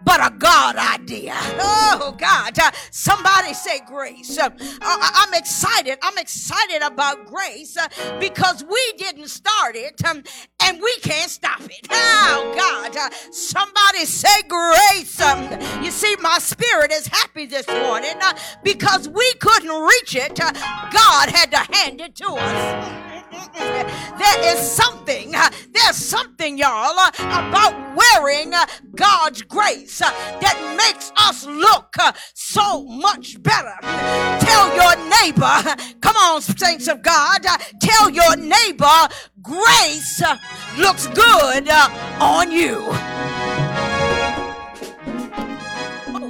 but 0.06 0.22
a 0.22 0.34
God 0.38 0.76
idea. 0.78 1.34
Oh, 1.60 2.16
God. 2.18 2.58
Uh, 2.58 2.72
somebody 2.92 3.54
say 3.54 3.82
grace. 3.86 4.38
Uh, 4.38 4.50
I, 4.82 5.26
am 5.28 5.34
excited. 5.34 5.98
I'm 6.02 6.18
excited 6.18 6.84
about 6.84 7.26
grace 7.26 7.76
uh, 7.76 7.88
because 8.20 8.64
we 8.64 8.94
didn't 8.98 9.28
start 9.28 9.76
it 9.76 10.06
um, 10.06 10.24
and 10.66 10.82
we 10.82 10.96
can't 11.02 11.30
stop 11.30 11.62
it. 11.62 11.88
Oh, 11.90 12.54
God. 12.56 12.96
Uh, 12.98 13.10
somebody 13.32 14.06
say 14.06 14.42
grace. 14.48 15.22
Um, 15.22 15.84
you 15.84 15.92
see, 15.92 16.16
my 16.22 16.38
spirit 16.40 16.92
is 16.92 17.08
happy 17.08 17.46
this 17.46 17.68
morning 17.68 18.16
uh, 18.22 18.34
because 18.64 19.08
we 19.08 19.34
couldn't 19.36 19.82
reach 19.82 20.16
it. 20.16 20.40
Uh, 20.40 20.52
God 20.92 21.30
had 21.30 21.52
to 21.52 21.58
hand 21.76 22.02
it 22.02 22.16
to 22.16 22.28
us. 22.28 23.15
There 24.18 24.54
is 24.54 24.60
something, 24.60 25.32
there's 25.32 25.96
something, 25.96 26.58
y'all, 26.58 26.98
about 27.20 27.96
wearing 27.96 28.54
God's 28.96 29.42
grace 29.42 30.00
that 30.00 30.76
makes 30.78 31.12
us 31.18 31.46
look 31.46 31.96
so 32.34 32.86
much 32.86 33.42
better. 33.42 33.76
Tell 33.82 34.76
your 34.76 34.96
neighbor, 35.22 35.76
come 36.02 36.16
on, 36.16 36.42
saints 36.42 36.88
of 36.88 37.02
God, 37.02 37.46
tell 37.82 38.10
your 38.10 38.36
neighbor, 38.36 39.08
grace 39.42 40.22
looks 40.78 41.08
good 41.08 41.70
on 42.20 42.52
you. 42.52 43.45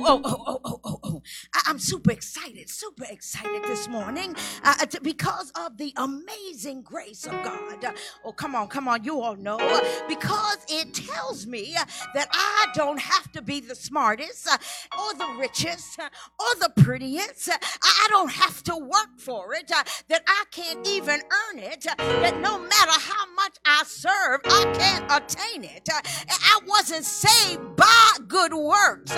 Oh, 0.08 0.22
oh, 0.24 0.44
oh, 0.46 0.60
oh, 0.64 0.80
oh, 0.84 1.00
oh. 1.04 1.22
I, 1.56 1.72
am 1.72 1.80
super 1.80 2.12
excited, 2.12 2.70
super 2.70 3.06
excited 3.10 3.64
this 3.64 3.88
morning 3.88 4.36
uh, 4.64 4.76
to, 4.86 5.02
because 5.02 5.52
of 5.60 5.78
the 5.78 5.94
amazing 5.98 6.84
grace 6.84 7.26
of 7.26 7.32
God. 7.32 7.84
Uh, 7.84 7.92
oh, 8.24 8.32
come 8.32 8.54
on, 8.54 8.68
come 8.68 8.88
on, 8.88 9.04
you 9.04 9.20
all 9.20 9.36
know. 9.36 9.58
Uh, 9.58 9.84
because 10.08 10.58
it 10.70 10.94
tells 10.94 11.48
me 11.48 11.76
uh, 11.76 11.86
that 12.14 12.28
I 12.32 12.68
don't 12.76 13.00
have 13.00 13.32
to 13.32 13.42
be 13.42 13.60
the 13.60 13.74
smartest 13.74 14.48
uh, 14.48 14.58
or 15.02 15.16
the 15.16 15.40
richest 15.40 15.98
uh, 15.98 16.04
or 16.40 16.60
the 16.60 16.84
prettiest. 16.84 17.50
I 17.50 18.08
don't 18.12 18.32
have 18.32 18.62
to 18.66 18.78
work 18.78 19.18
for 19.18 19.56
it, 19.56 19.70
that 19.70 20.24
I 20.28 20.44
can't 20.52 20.88
even 20.88 21.16
earn 21.16 21.58
it, 21.58 21.82
that 21.82 22.40
no 22.42 22.60
matter 22.60 22.92
how 22.92 23.26
much 23.36 23.58
I 23.66 23.82
serve, 23.88 24.42
I 24.46 24.72
can't 24.78 25.06
attain 25.12 25.64
it. 25.64 25.90
I 25.92 26.60
wasn't 26.68 27.06
saved 27.06 27.76
by 27.76 28.12
good 28.28 28.54
works, 28.54 29.16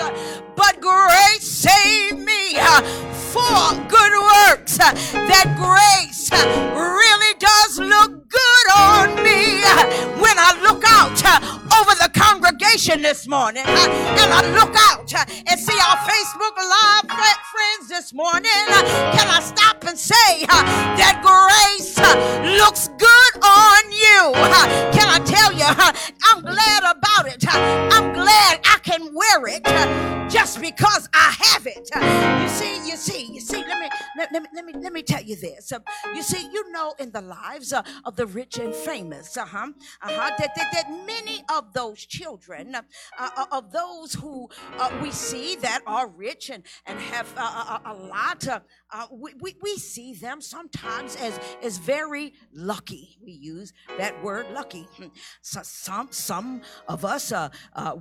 but 0.56 0.77
grace 0.80 1.42
saved 1.42 2.18
me 2.18 2.56
uh, 2.58 2.82
for 3.12 3.74
good 3.88 4.12
works. 4.12 4.78
Uh, 4.80 4.92
that 5.28 5.54
grace 5.58 6.30
uh, 6.32 6.38
really 6.74 7.34
does 7.38 7.78
look 7.78 8.28
good 8.28 8.66
on 8.76 9.14
me 9.22 9.62
when 10.20 10.36
I 10.38 10.58
look 10.62 10.82
out 10.86 11.18
over 11.80 11.94
the 12.02 12.10
congregation 12.14 13.02
this 13.02 13.26
morning 13.28 13.64
and 13.66 14.32
I 14.32 14.42
look 14.54 14.74
out 14.90 15.12
and 15.46 15.58
see 15.58 15.78
our 15.88 15.96
Facebook 16.06 16.56
Live 16.56 17.08
friends 17.52 17.88
this 17.88 18.12
morning. 18.12 18.50
Can 19.14 19.28
I 19.28 19.40
stop 19.40 19.84
and 19.84 19.98
say 19.98 20.46
that 20.46 21.20
grace 21.24 21.98
looks 22.60 22.88
good 22.98 23.34
on 23.42 23.82
you? 23.90 24.20
Can 24.92 25.08
I 25.08 25.20
tell 25.24 25.52
you? 25.52 25.66
I'm 26.28 26.42
glad 26.42 26.82
about 26.82 27.26
it. 27.26 27.44
I'm 27.48 28.12
glad 28.12 28.60
can 28.88 29.12
wear 29.12 29.46
it 29.46 29.64
just 30.30 30.60
because 30.60 31.08
I 31.12 31.34
have 31.40 31.66
it. 31.66 31.90
You 32.42 32.48
see, 32.48 32.88
you 32.88 32.96
see, 32.96 33.32
you 33.34 33.40
see, 33.40 33.58
let 33.58 33.80
me 33.80 33.88
let, 34.16 34.32
let 34.32 34.42
me 34.42 34.48
let 34.54 34.64
me 34.64 34.72
let 34.78 34.92
me 34.92 35.02
tell 35.02 35.22
you 35.22 35.36
this. 35.36 35.72
You 36.14 36.22
see, 36.22 36.48
you 36.50 36.72
know 36.72 36.94
in 36.98 37.10
the 37.12 37.20
lives 37.20 37.72
of 37.72 38.16
the 38.16 38.26
rich 38.26 38.58
and 38.58 38.74
famous, 38.74 39.36
uh-huh, 39.36 39.72
uh-huh, 40.02 40.30
that, 40.38 40.54
that, 40.56 40.72
that 40.72 41.06
many 41.06 41.44
of 41.50 41.72
those 41.72 42.04
children, 42.04 42.74
uh, 42.74 42.82
uh, 43.18 43.46
of 43.52 43.72
those 43.72 44.14
who 44.14 44.48
uh, 44.78 44.90
we 45.02 45.10
see 45.10 45.56
that 45.56 45.80
are 45.86 46.08
rich 46.08 46.50
and, 46.50 46.62
and 46.86 46.98
have 46.98 47.32
uh, 47.36 47.78
a, 47.84 47.92
a, 47.92 47.94
lot, 47.94 48.46
uh, 48.48 48.60
uh, 48.92 49.06
we, 49.12 49.34
we, 49.40 49.54
we 49.62 49.76
see 49.76 50.14
them 50.14 50.40
sometimes 50.40 51.16
as, 51.16 51.38
as 51.62 51.78
very 51.78 52.32
lucky. 52.52 53.18
We 53.22 53.32
use 53.32 53.72
that 53.98 54.22
word 54.22 54.46
lucky. 54.52 54.86
So 55.40 55.60
some, 55.62 56.08
some 56.10 56.62
of 56.88 57.04
us 57.04 57.32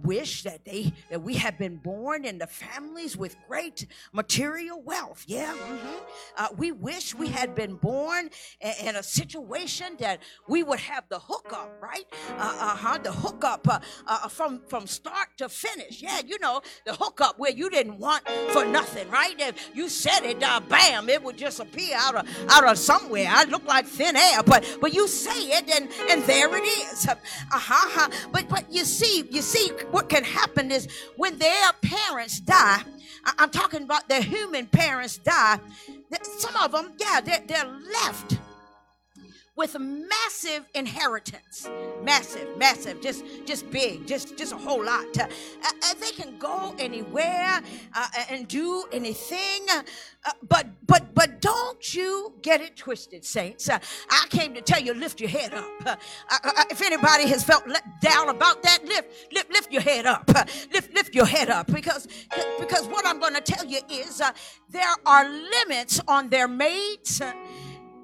wish 0.03 0.43
that, 0.43 0.65
they, 0.65 0.76
that 1.09 1.21
we 1.21 1.35
have 1.35 1.57
been 1.57 1.77
born 1.77 2.25
into 2.25 2.47
families 2.47 3.15
with 3.17 3.35
great 3.47 3.87
material 4.13 4.81
wealth. 4.81 5.23
Yeah. 5.27 5.53
Mm-hmm. 5.53 6.57
we 6.57 6.71
wish 6.71 7.15
we 7.15 7.27
had 7.27 7.55
been 7.55 7.75
born 7.75 8.29
in, 8.61 8.87
in 8.87 8.95
a 8.95 9.03
situation 9.03 9.95
that 9.99 10.21
we 10.47 10.63
would 10.63 10.79
have 10.79 11.03
the 11.09 11.19
hookup, 11.19 11.71
right? 11.81 12.05
Uh 12.37 12.75
huh. 12.75 12.97
The 13.03 13.11
hookup 13.11 13.67
uh, 13.67 13.79
uh, 14.07 14.27
from 14.27 14.61
from 14.67 14.87
start 14.87 15.29
to 15.37 15.49
finish. 15.49 16.01
Yeah, 16.01 16.21
you 16.25 16.37
know 16.39 16.61
the 16.85 16.93
hookup 16.93 17.39
where 17.39 17.51
you 17.51 17.69
didn't 17.69 17.97
want 17.99 18.27
for 18.49 18.65
nothing, 18.65 19.09
right? 19.09 19.35
If 19.39 19.69
you 19.73 19.89
said 19.89 20.21
it, 20.23 20.41
uh, 20.43 20.59
bam, 20.59 21.09
it 21.09 21.21
would 21.23 21.37
just 21.37 21.59
appear 21.59 21.95
out 21.97 22.15
of 22.15 22.27
out 22.49 22.65
of 22.65 22.77
somewhere. 22.77 23.27
I 23.29 23.43
look 23.45 23.65
like 23.65 23.85
thin 23.85 24.15
air, 24.15 24.43
but 24.43 24.65
but 24.81 24.93
you 24.93 25.07
say 25.07 25.39
it 25.57 25.69
and 25.69 25.89
and 26.09 26.23
there 26.23 26.49
it 26.55 26.63
is. 26.63 27.07
Uh 27.07 27.15
huh. 27.51 28.09
But 28.31 28.49
but 28.49 28.71
you 28.71 28.85
see, 28.85 29.27
you 29.31 29.41
see 29.41 29.69
what 29.91 30.09
can 30.09 30.23
happen 30.23 30.66
is 30.71 30.87
when 31.15 31.37
their 31.37 31.71
parents 31.81 32.39
die. 32.39 32.81
I'm 33.37 33.49
talking 33.49 33.83
about 33.83 34.07
their 34.07 34.21
human 34.21 34.67
parents 34.67 35.17
die. 35.17 35.59
Some 36.21 36.55
of 36.55 36.71
them, 36.71 36.93
yeah, 36.99 37.19
they're, 37.21 37.43
they're 37.45 37.65
left 37.93 38.39
with 39.57 39.75
massive 39.79 40.65
inheritance. 40.75 41.67
Massive 42.03 42.47
massive 42.57 43.01
just 43.01 43.25
just 43.45 43.69
big 43.71 44.05
just 44.07 44.37
just 44.37 44.53
a 44.53 44.57
whole 44.57 44.83
lot 44.83 45.05
uh, 45.17 45.27
uh, 45.63 45.93
they 45.99 46.11
can 46.11 46.37
go 46.37 46.75
anywhere 46.79 47.61
uh, 47.95 48.07
and 48.29 48.47
do 48.47 48.85
anything 48.91 49.65
uh, 49.69 50.31
but 50.47 50.67
but 50.85 51.13
but 51.13 51.41
don't 51.41 51.93
you 51.93 52.33
get 52.41 52.61
it 52.61 52.77
twisted 52.77 53.25
saints. 53.25 53.67
Uh, 53.67 53.79
i 54.09 54.25
came 54.29 54.53
to 54.53 54.61
tell 54.61 54.79
you 54.81 54.93
lift 54.93 55.19
your 55.19 55.29
head 55.29 55.53
up. 55.53 55.99
If 56.69 56.81
anybody 56.81 57.27
has 57.27 57.43
felt 57.43 57.67
let 57.67 57.83
down 58.01 58.29
about 58.29 58.61
that 58.63 58.79
lift 58.85 59.33
lift, 59.33 59.51
lift 59.51 59.71
your 59.71 59.81
head 59.81 60.05
up. 60.05 60.29
Lift 60.71 60.93
lift 60.93 61.15
your 61.15 61.25
head 61.25 61.49
up 61.49 61.67
because 61.67 62.07
because 62.59 62.87
what 62.87 63.05
i'm 63.05 63.19
going 63.19 63.33
to 63.33 63.41
tell 63.41 63.65
you 63.65 63.79
is 63.89 64.21
there 64.69 64.95
are 65.05 65.27
limits 65.27 65.99
on 66.07 66.29
their 66.29 66.47
mates 66.47 67.21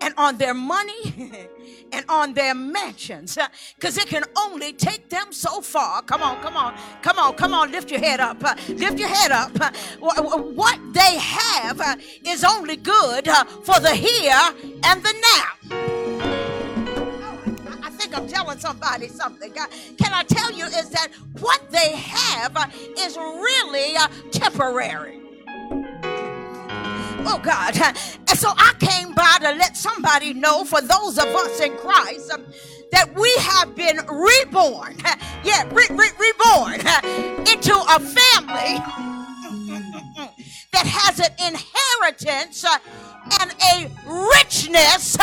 and 0.04 0.14
on 0.18 0.38
their 0.38 0.54
money 0.54 1.32
and 1.94 2.06
on 2.10 2.34
their 2.34 2.54
mansions 2.54 3.38
because 3.76 3.98
it 3.98 4.08
can 4.08 4.24
only 4.38 4.74
take 4.74 5.10
them 5.10 5.32
so 5.32 5.62
far. 5.62 6.02
Come 6.02 6.22
on, 6.22 6.42
come 6.42 6.58
on, 6.58 6.78
come 7.02 7.18
on, 7.18 7.34
come 7.36 7.54
on, 7.54 7.72
lift 7.72 7.90
your 7.90 8.02
head 8.02 8.20
up. 8.20 8.44
Uh, 8.44 8.56
lift 8.70 9.00
your 9.00 9.08
head 9.08 9.32
up. 9.32 9.52
Uh, 9.62 9.72
what 10.40 10.80
they 10.94 11.18
have 11.18 11.80
uh, 11.80 11.96
is 12.28 12.44
only 12.44 12.76
good 12.76 13.28
uh, 13.28 13.46
for 13.46 13.80
the 13.80 13.96
here 13.96 14.44
and 14.84 15.02
the 15.04 15.14
now. 15.32 15.80
I 17.82 17.90
think 17.92 18.18
I'm 18.18 18.28
telling 18.28 18.60
somebody 18.60 19.08
something. 19.08 19.52
Uh, 19.58 19.68
can 19.98 20.14
I 20.14 20.24
tell 20.24 20.52
you 20.52 20.66
is 20.66 20.90
that 20.90 21.10
what 21.40 21.72
they 21.72 21.96
have 21.96 22.58
uh, 22.58 22.66
is 22.98 23.16
really 23.16 23.96
temporary. 24.32 25.23
Oh 27.26 27.40
God. 27.44 27.76
And 27.78 28.40
so 28.40 28.50
I 28.56 28.74
came 28.80 29.14
by 29.14 29.38
to 29.42 29.52
let 29.58 29.76
somebody 29.78 30.34
know 30.34 30.64
for 30.66 30.82
those 30.82 31.18
of 31.18 31.26
us 31.26 31.60
in 31.62 31.76
Christ 31.78 32.32
um, 32.32 32.46
that 32.92 33.14
we 33.16 33.34
have 33.40 33.76
been 33.76 33.98
reborn. 34.08 34.98
Yeah, 35.44 35.64
re- 35.74 35.88
re- 35.92 36.18
reborn 36.20 36.80
into 37.48 37.74
a 37.76 38.00
family 38.00 38.80
that 40.72 40.86
has 40.86 41.20
an 41.20 41.32
inheritance 41.40 42.66
and 43.42 43.54
a 43.74 43.90
richness 44.36 45.18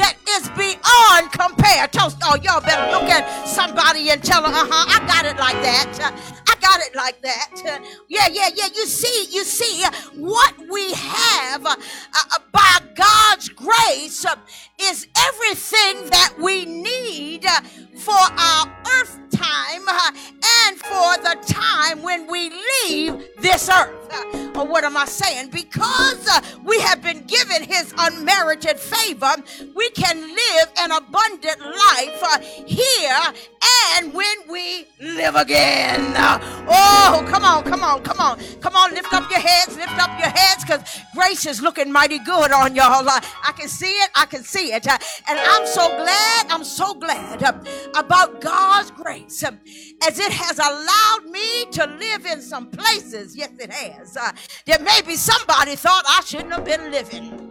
that 0.00 0.16
is 0.28 0.48
beyond 0.56 1.32
compare. 1.32 1.86
Toast, 1.88 2.18
oh, 2.24 2.36
y'all 2.42 2.60
better 2.60 2.90
look 2.90 3.08
at 3.10 3.46
somebody 3.46 4.10
and 4.10 4.22
tell 4.24 4.42
her, 4.42 4.48
uh 4.48 4.66
huh, 4.68 4.96
I 4.96 5.06
got 5.06 5.24
it 5.26 5.38
like 5.38 5.60
that 5.62 6.40
I 6.50 6.54
got 6.60 6.80
it 6.80 6.94
like 6.96 7.20
that. 7.22 7.80
Yeah, 8.08 8.28
yeah, 8.30 8.48
yeah. 8.54 8.68
You 8.74 8.86
see, 8.86 9.26
you 9.30 9.44
see, 9.44 9.84
what 10.16 10.54
we 10.70 10.92
have 10.92 11.64
uh, 11.64 11.76
uh, 11.76 12.38
by 12.52 12.78
God's 12.94 13.48
grace 13.50 14.24
uh, 14.24 14.36
is 14.80 15.06
everything 15.16 16.10
that 16.10 16.34
we 16.40 16.64
need 16.64 17.46
uh, 17.46 17.60
for 18.00 18.14
our 18.14 18.66
earth 18.98 19.18
time 19.30 19.82
uh, 19.86 20.10
and 20.66 20.78
for 20.78 21.16
the 21.22 21.36
time 21.46 22.02
when 22.02 22.26
we 22.30 22.50
leave 22.84 23.22
this 23.38 23.68
earth. 23.68 23.94
Uh, 24.12 24.60
or 24.60 24.66
what 24.66 24.84
am 24.84 24.96
I 24.96 25.04
saying? 25.04 25.50
Because 25.50 26.26
uh, 26.28 26.40
we 26.64 26.80
have 26.80 27.02
been 27.02 27.24
given 27.26 27.62
his 27.62 27.94
unmerited 27.96 28.78
favor, 28.78 29.32
we 29.74 29.90
can 29.90 30.20
live 30.20 30.72
an 30.78 30.92
abundant 30.92 31.60
life 31.60 32.22
uh, 32.22 32.38
here 32.66 33.20
and 33.94 34.12
when 34.12 34.36
we 34.48 34.86
live 35.00 35.36
again. 35.36 36.14
Uh, 36.16 36.38
oh, 36.68 37.24
come 37.28 37.44
on, 37.44 37.62
come 37.64 37.82
on, 37.82 38.02
come 38.02 38.18
on, 38.18 38.38
come 38.60 38.74
on, 38.74 38.92
lift 38.94 39.12
up 39.12 39.30
your 39.30 39.40
heads, 39.40 39.76
lift 39.76 39.98
up 39.98 40.18
your 40.18 40.28
heads, 40.28 40.64
because 40.64 41.00
grace 41.14 41.46
is 41.46 41.62
looking 41.62 41.92
mighty 41.92 42.18
good 42.18 42.50
on 42.50 42.74
y'all. 42.74 43.08
I 43.08 43.52
can 43.56 43.68
see 43.68 43.86
it, 43.86 44.10
I 44.14 44.26
can 44.26 44.42
see 44.42 44.72
it. 44.72 44.86
And 44.86 45.38
I'm 45.38 45.66
so 45.66 45.88
glad, 45.88 46.46
I'm 46.50 46.64
so 46.64 46.94
glad 46.94 47.40
about 47.96 48.40
God's 48.40 48.90
grace 48.90 49.42
as 49.42 50.18
it 50.18 50.32
has 50.32 50.58
allowed 50.58 51.30
me 51.30 51.66
to 51.72 51.86
live 51.86 52.26
in 52.26 52.40
some 52.40 52.70
places. 52.70 53.36
Yes, 53.36 53.50
it 53.58 53.72
has. 53.72 54.16
Uh, 54.16 54.32
that 54.66 54.82
maybe 54.82 55.16
somebody 55.16 55.76
thought 55.76 56.04
I 56.06 56.22
shouldn't 56.24 56.52
have 56.52 56.64
been 56.64 56.90
living. 56.90 57.49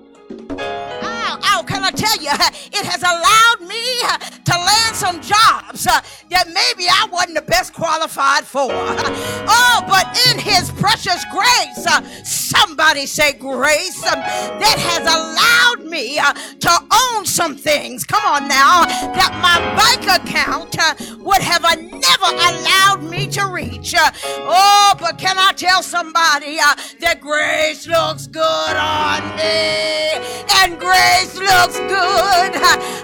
Oh, 1.51 1.63
can 1.67 1.83
I 1.83 1.91
tell 1.91 2.15
you, 2.21 2.29
it 2.31 2.85
has 2.85 3.01
allowed 3.01 3.67
me 3.67 3.99
to 4.45 4.51
land 4.51 4.95
some 4.95 5.19
jobs 5.21 5.83
that 5.83 6.47
maybe 6.47 6.87
I 6.87 7.07
wasn't 7.11 7.35
the 7.35 7.41
best 7.41 7.73
qualified 7.73 8.45
for. 8.45 8.69
Oh, 8.71 9.83
but 9.87 10.07
in 10.29 10.39
His 10.39 10.71
precious 10.71 11.25
grace, 11.31 11.87
somebody 12.23 13.05
say 13.05 13.33
grace, 13.33 14.01
that 14.01 14.77
has 14.77 15.05
allowed 15.05 15.89
me 15.89 16.17
to 16.59 16.71
own 16.91 17.25
some 17.25 17.55
things. 17.55 18.03
Come 18.05 18.23
on 18.25 18.47
now, 18.47 18.85
that 18.85 19.33
my 19.41 19.59
bank 19.75 20.07
account 20.21 20.77
would 21.19 21.41
have 21.41 21.63
never 21.63 22.25
allowed 22.25 23.03
me 23.09 23.27
to 23.27 23.47
reach. 23.47 23.95
Oh, 23.97 24.93
but 24.99 25.17
can 25.17 25.37
I 25.37 25.51
tell 25.53 25.81
somebody 25.81 26.57
that 26.99 27.19
grace 27.19 27.87
looks 27.87 28.27
good 28.27 28.43
on 28.77 29.35
me 29.35 30.13
and 30.61 30.79
grace 30.79 31.38
looks 31.39 31.77
good. 31.77 32.51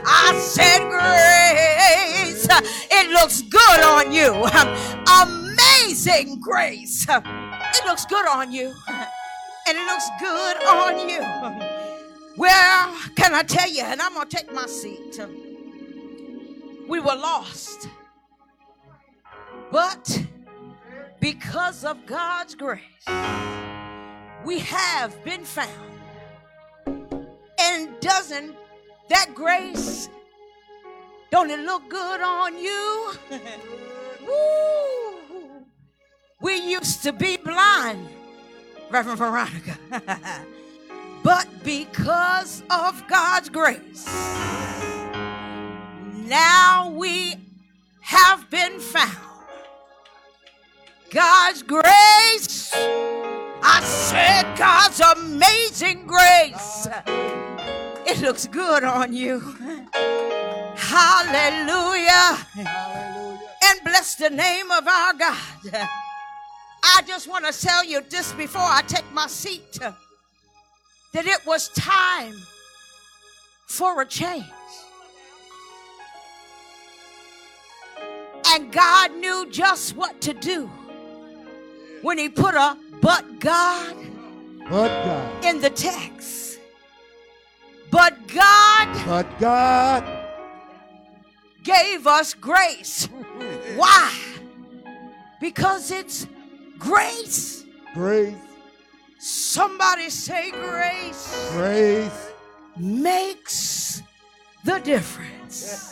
I 0.05 0.33
said 0.39 0.89
grace. 0.89 2.47
It 2.91 3.11
looks 3.11 3.41
good 3.41 3.81
on 3.81 4.11
you. 4.11 4.33
Amazing 5.21 6.39
grace. 6.41 7.05
It 7.09 7.85
looks 7.85 8.05
good 8.05 8.27
on 8.27 8.51
you. 8.51 8.73
And 9.67 9.77
it 9.77 9.85
looks 9.87 10.09
good 10.19 10.57
on 10.67 11.09
you. 11.09 11.21
Well, 12.37 12.93
can 13.15 13.33
I 13.33 13.43
tell 13.43 13.69
you? 13.69 13.83
And 13.83 14.01
I'm 14.01 14.13
going 14.13 14.27
to 14.27 14.35
take 14.35 14.53
my 14.53 14.65
seat. 14.67 15.19
We 16.87 16.99
were 16.99 17.15
lost. 17.15 17.89
But 19.71 20.23
because 21.19 21.83
of 21.83 22.05
God's 22.05 22.53
grace, 22.55 22.81
we 24.45 24.59
have 24.59 25.23
been 25.23 25.43
found. 25.43 25.94
Doesn't 28.05 28.55
that 29.09 29.33
grace, 29.33 30.09
don't 31.31 31.49
it 31.49 31.61
look 31.61 31.89
good 31.89 32.21
on 32.21 32.55
you? 32.55 33.13
Woo. 34.27 35.65
We 36.39 36.57
used 36.57 37.01
to 37.01 37.11
be 37.11 37.37
blind, 37.37 38.07
Reverend 38.91 39.17
Veronica. 39.17 39.79
but 41.23 41.47
because 41.63 42.61
of 42.69 43.03
God's 43.07 43.49
grace, 43.49 44.05
now 46.27 46.91
we 46.91 47.33
have 48.01 48.47
been 48.51 48.79
found. 48.79 49.17
God's 51.09 51.63
grace. 51.63 52.71
I 53.63 53.81
said 53.81 54.55
God's 54.55 54.99
amazing 54.99 56.05
grace. 56.05 56.87
It 58.05 58.21
looks 58.21 58.47
good 58.47 58.83
on 58.83 59.13
you. 59.13 59.39
Hallelujah. 60.75 62.11
Hallelujah. 62.53 63.39
And 63.63 63.79
bless 63.83 64.15
the 64.15 64.29
name 64.29 64.69
of 64.71 64.87
our 64.87 65.13
God. 65.13 65.37
I 66.83 67.01
just 67.07 67.27
want 67.27 67.45
to 67.45 67.51
tell 67.59 67.83
you 67.83 68.01
this 68.09 68.31
before 68.33 68.61
I 68.61 68.81
take 68.83 69.11
my 69.11 69.27
seat 69.27 69.79
that 69.79 71.25
it 71.25 71.45
was 71.45 71.69
time 71.69 72.35
for 73.67 74.01
a 74.01 74.05
change. 74.05 74.45
And 78.47 78.71
God 78.71 79.13
knew 79.15 79.47
just 79.49 79.95
what 79.95 80.21
to 80.21 80.33
do 80.33 80.69
when 82.03 82.17
He 82.17 82.29
put 82.29 82.53
a 82.55 82.77
but 83.01 83.39
God 83.39 83.95
But 84.69 84.87
God. 85.05 85.45
in 85.45 85.59
the 85.59 85.69
text. 85.69 86.54
God 88.35 89.05
But 89.05 89.39
God. 89.39 90.03
gave 91.63 92.05
us 92.05 92.33
grace. 92.33 93.05
Why? 93.75 94.11
Because 95.39 95.91
it's 95.91 96.27
grace. 96.77 97.63
Grace. 97.93 98.35
Somebody 99.19 100.09
say 100.09 100.51
grace 100.51 101.49
Grace. 101.53 102.31
makes 102.77 104.03
the 104.65 104.79
difference. 104.79 105.91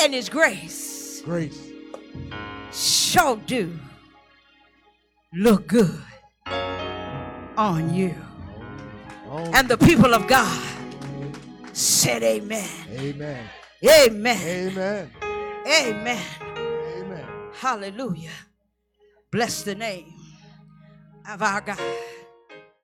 And 0.00 0.12
His 0.14 0.28
grace 0.28 1.20
Grace. 1.24 1.60
sure 2.72 3.36
do 3.46 3.78
look 5.34 5.66
good 5.68 6.00
on 7.56 7.94
you. 7.94 8.14
Oh, 9.30 9.50
And 9.54 9.68
the 9.68 9.78
people 9.78 10.14
of 10.14 10.26
God 10.26 10.62
said, 11.72 12.22
Amen. 12.22 12.68
amen. 12.90 13.44
Amen. 13.84 14.38
Amen. 14.42 15.10
Amen. 15.66 16.22
Amen. 16.98 17.26
Hallelujah. 17.52 18.30
Bless 19.30 19.62
the 19.62 19.74
name 19.74 20.12
of 21.28 21.42
our 21.42 21.60
God. 21.60 21.78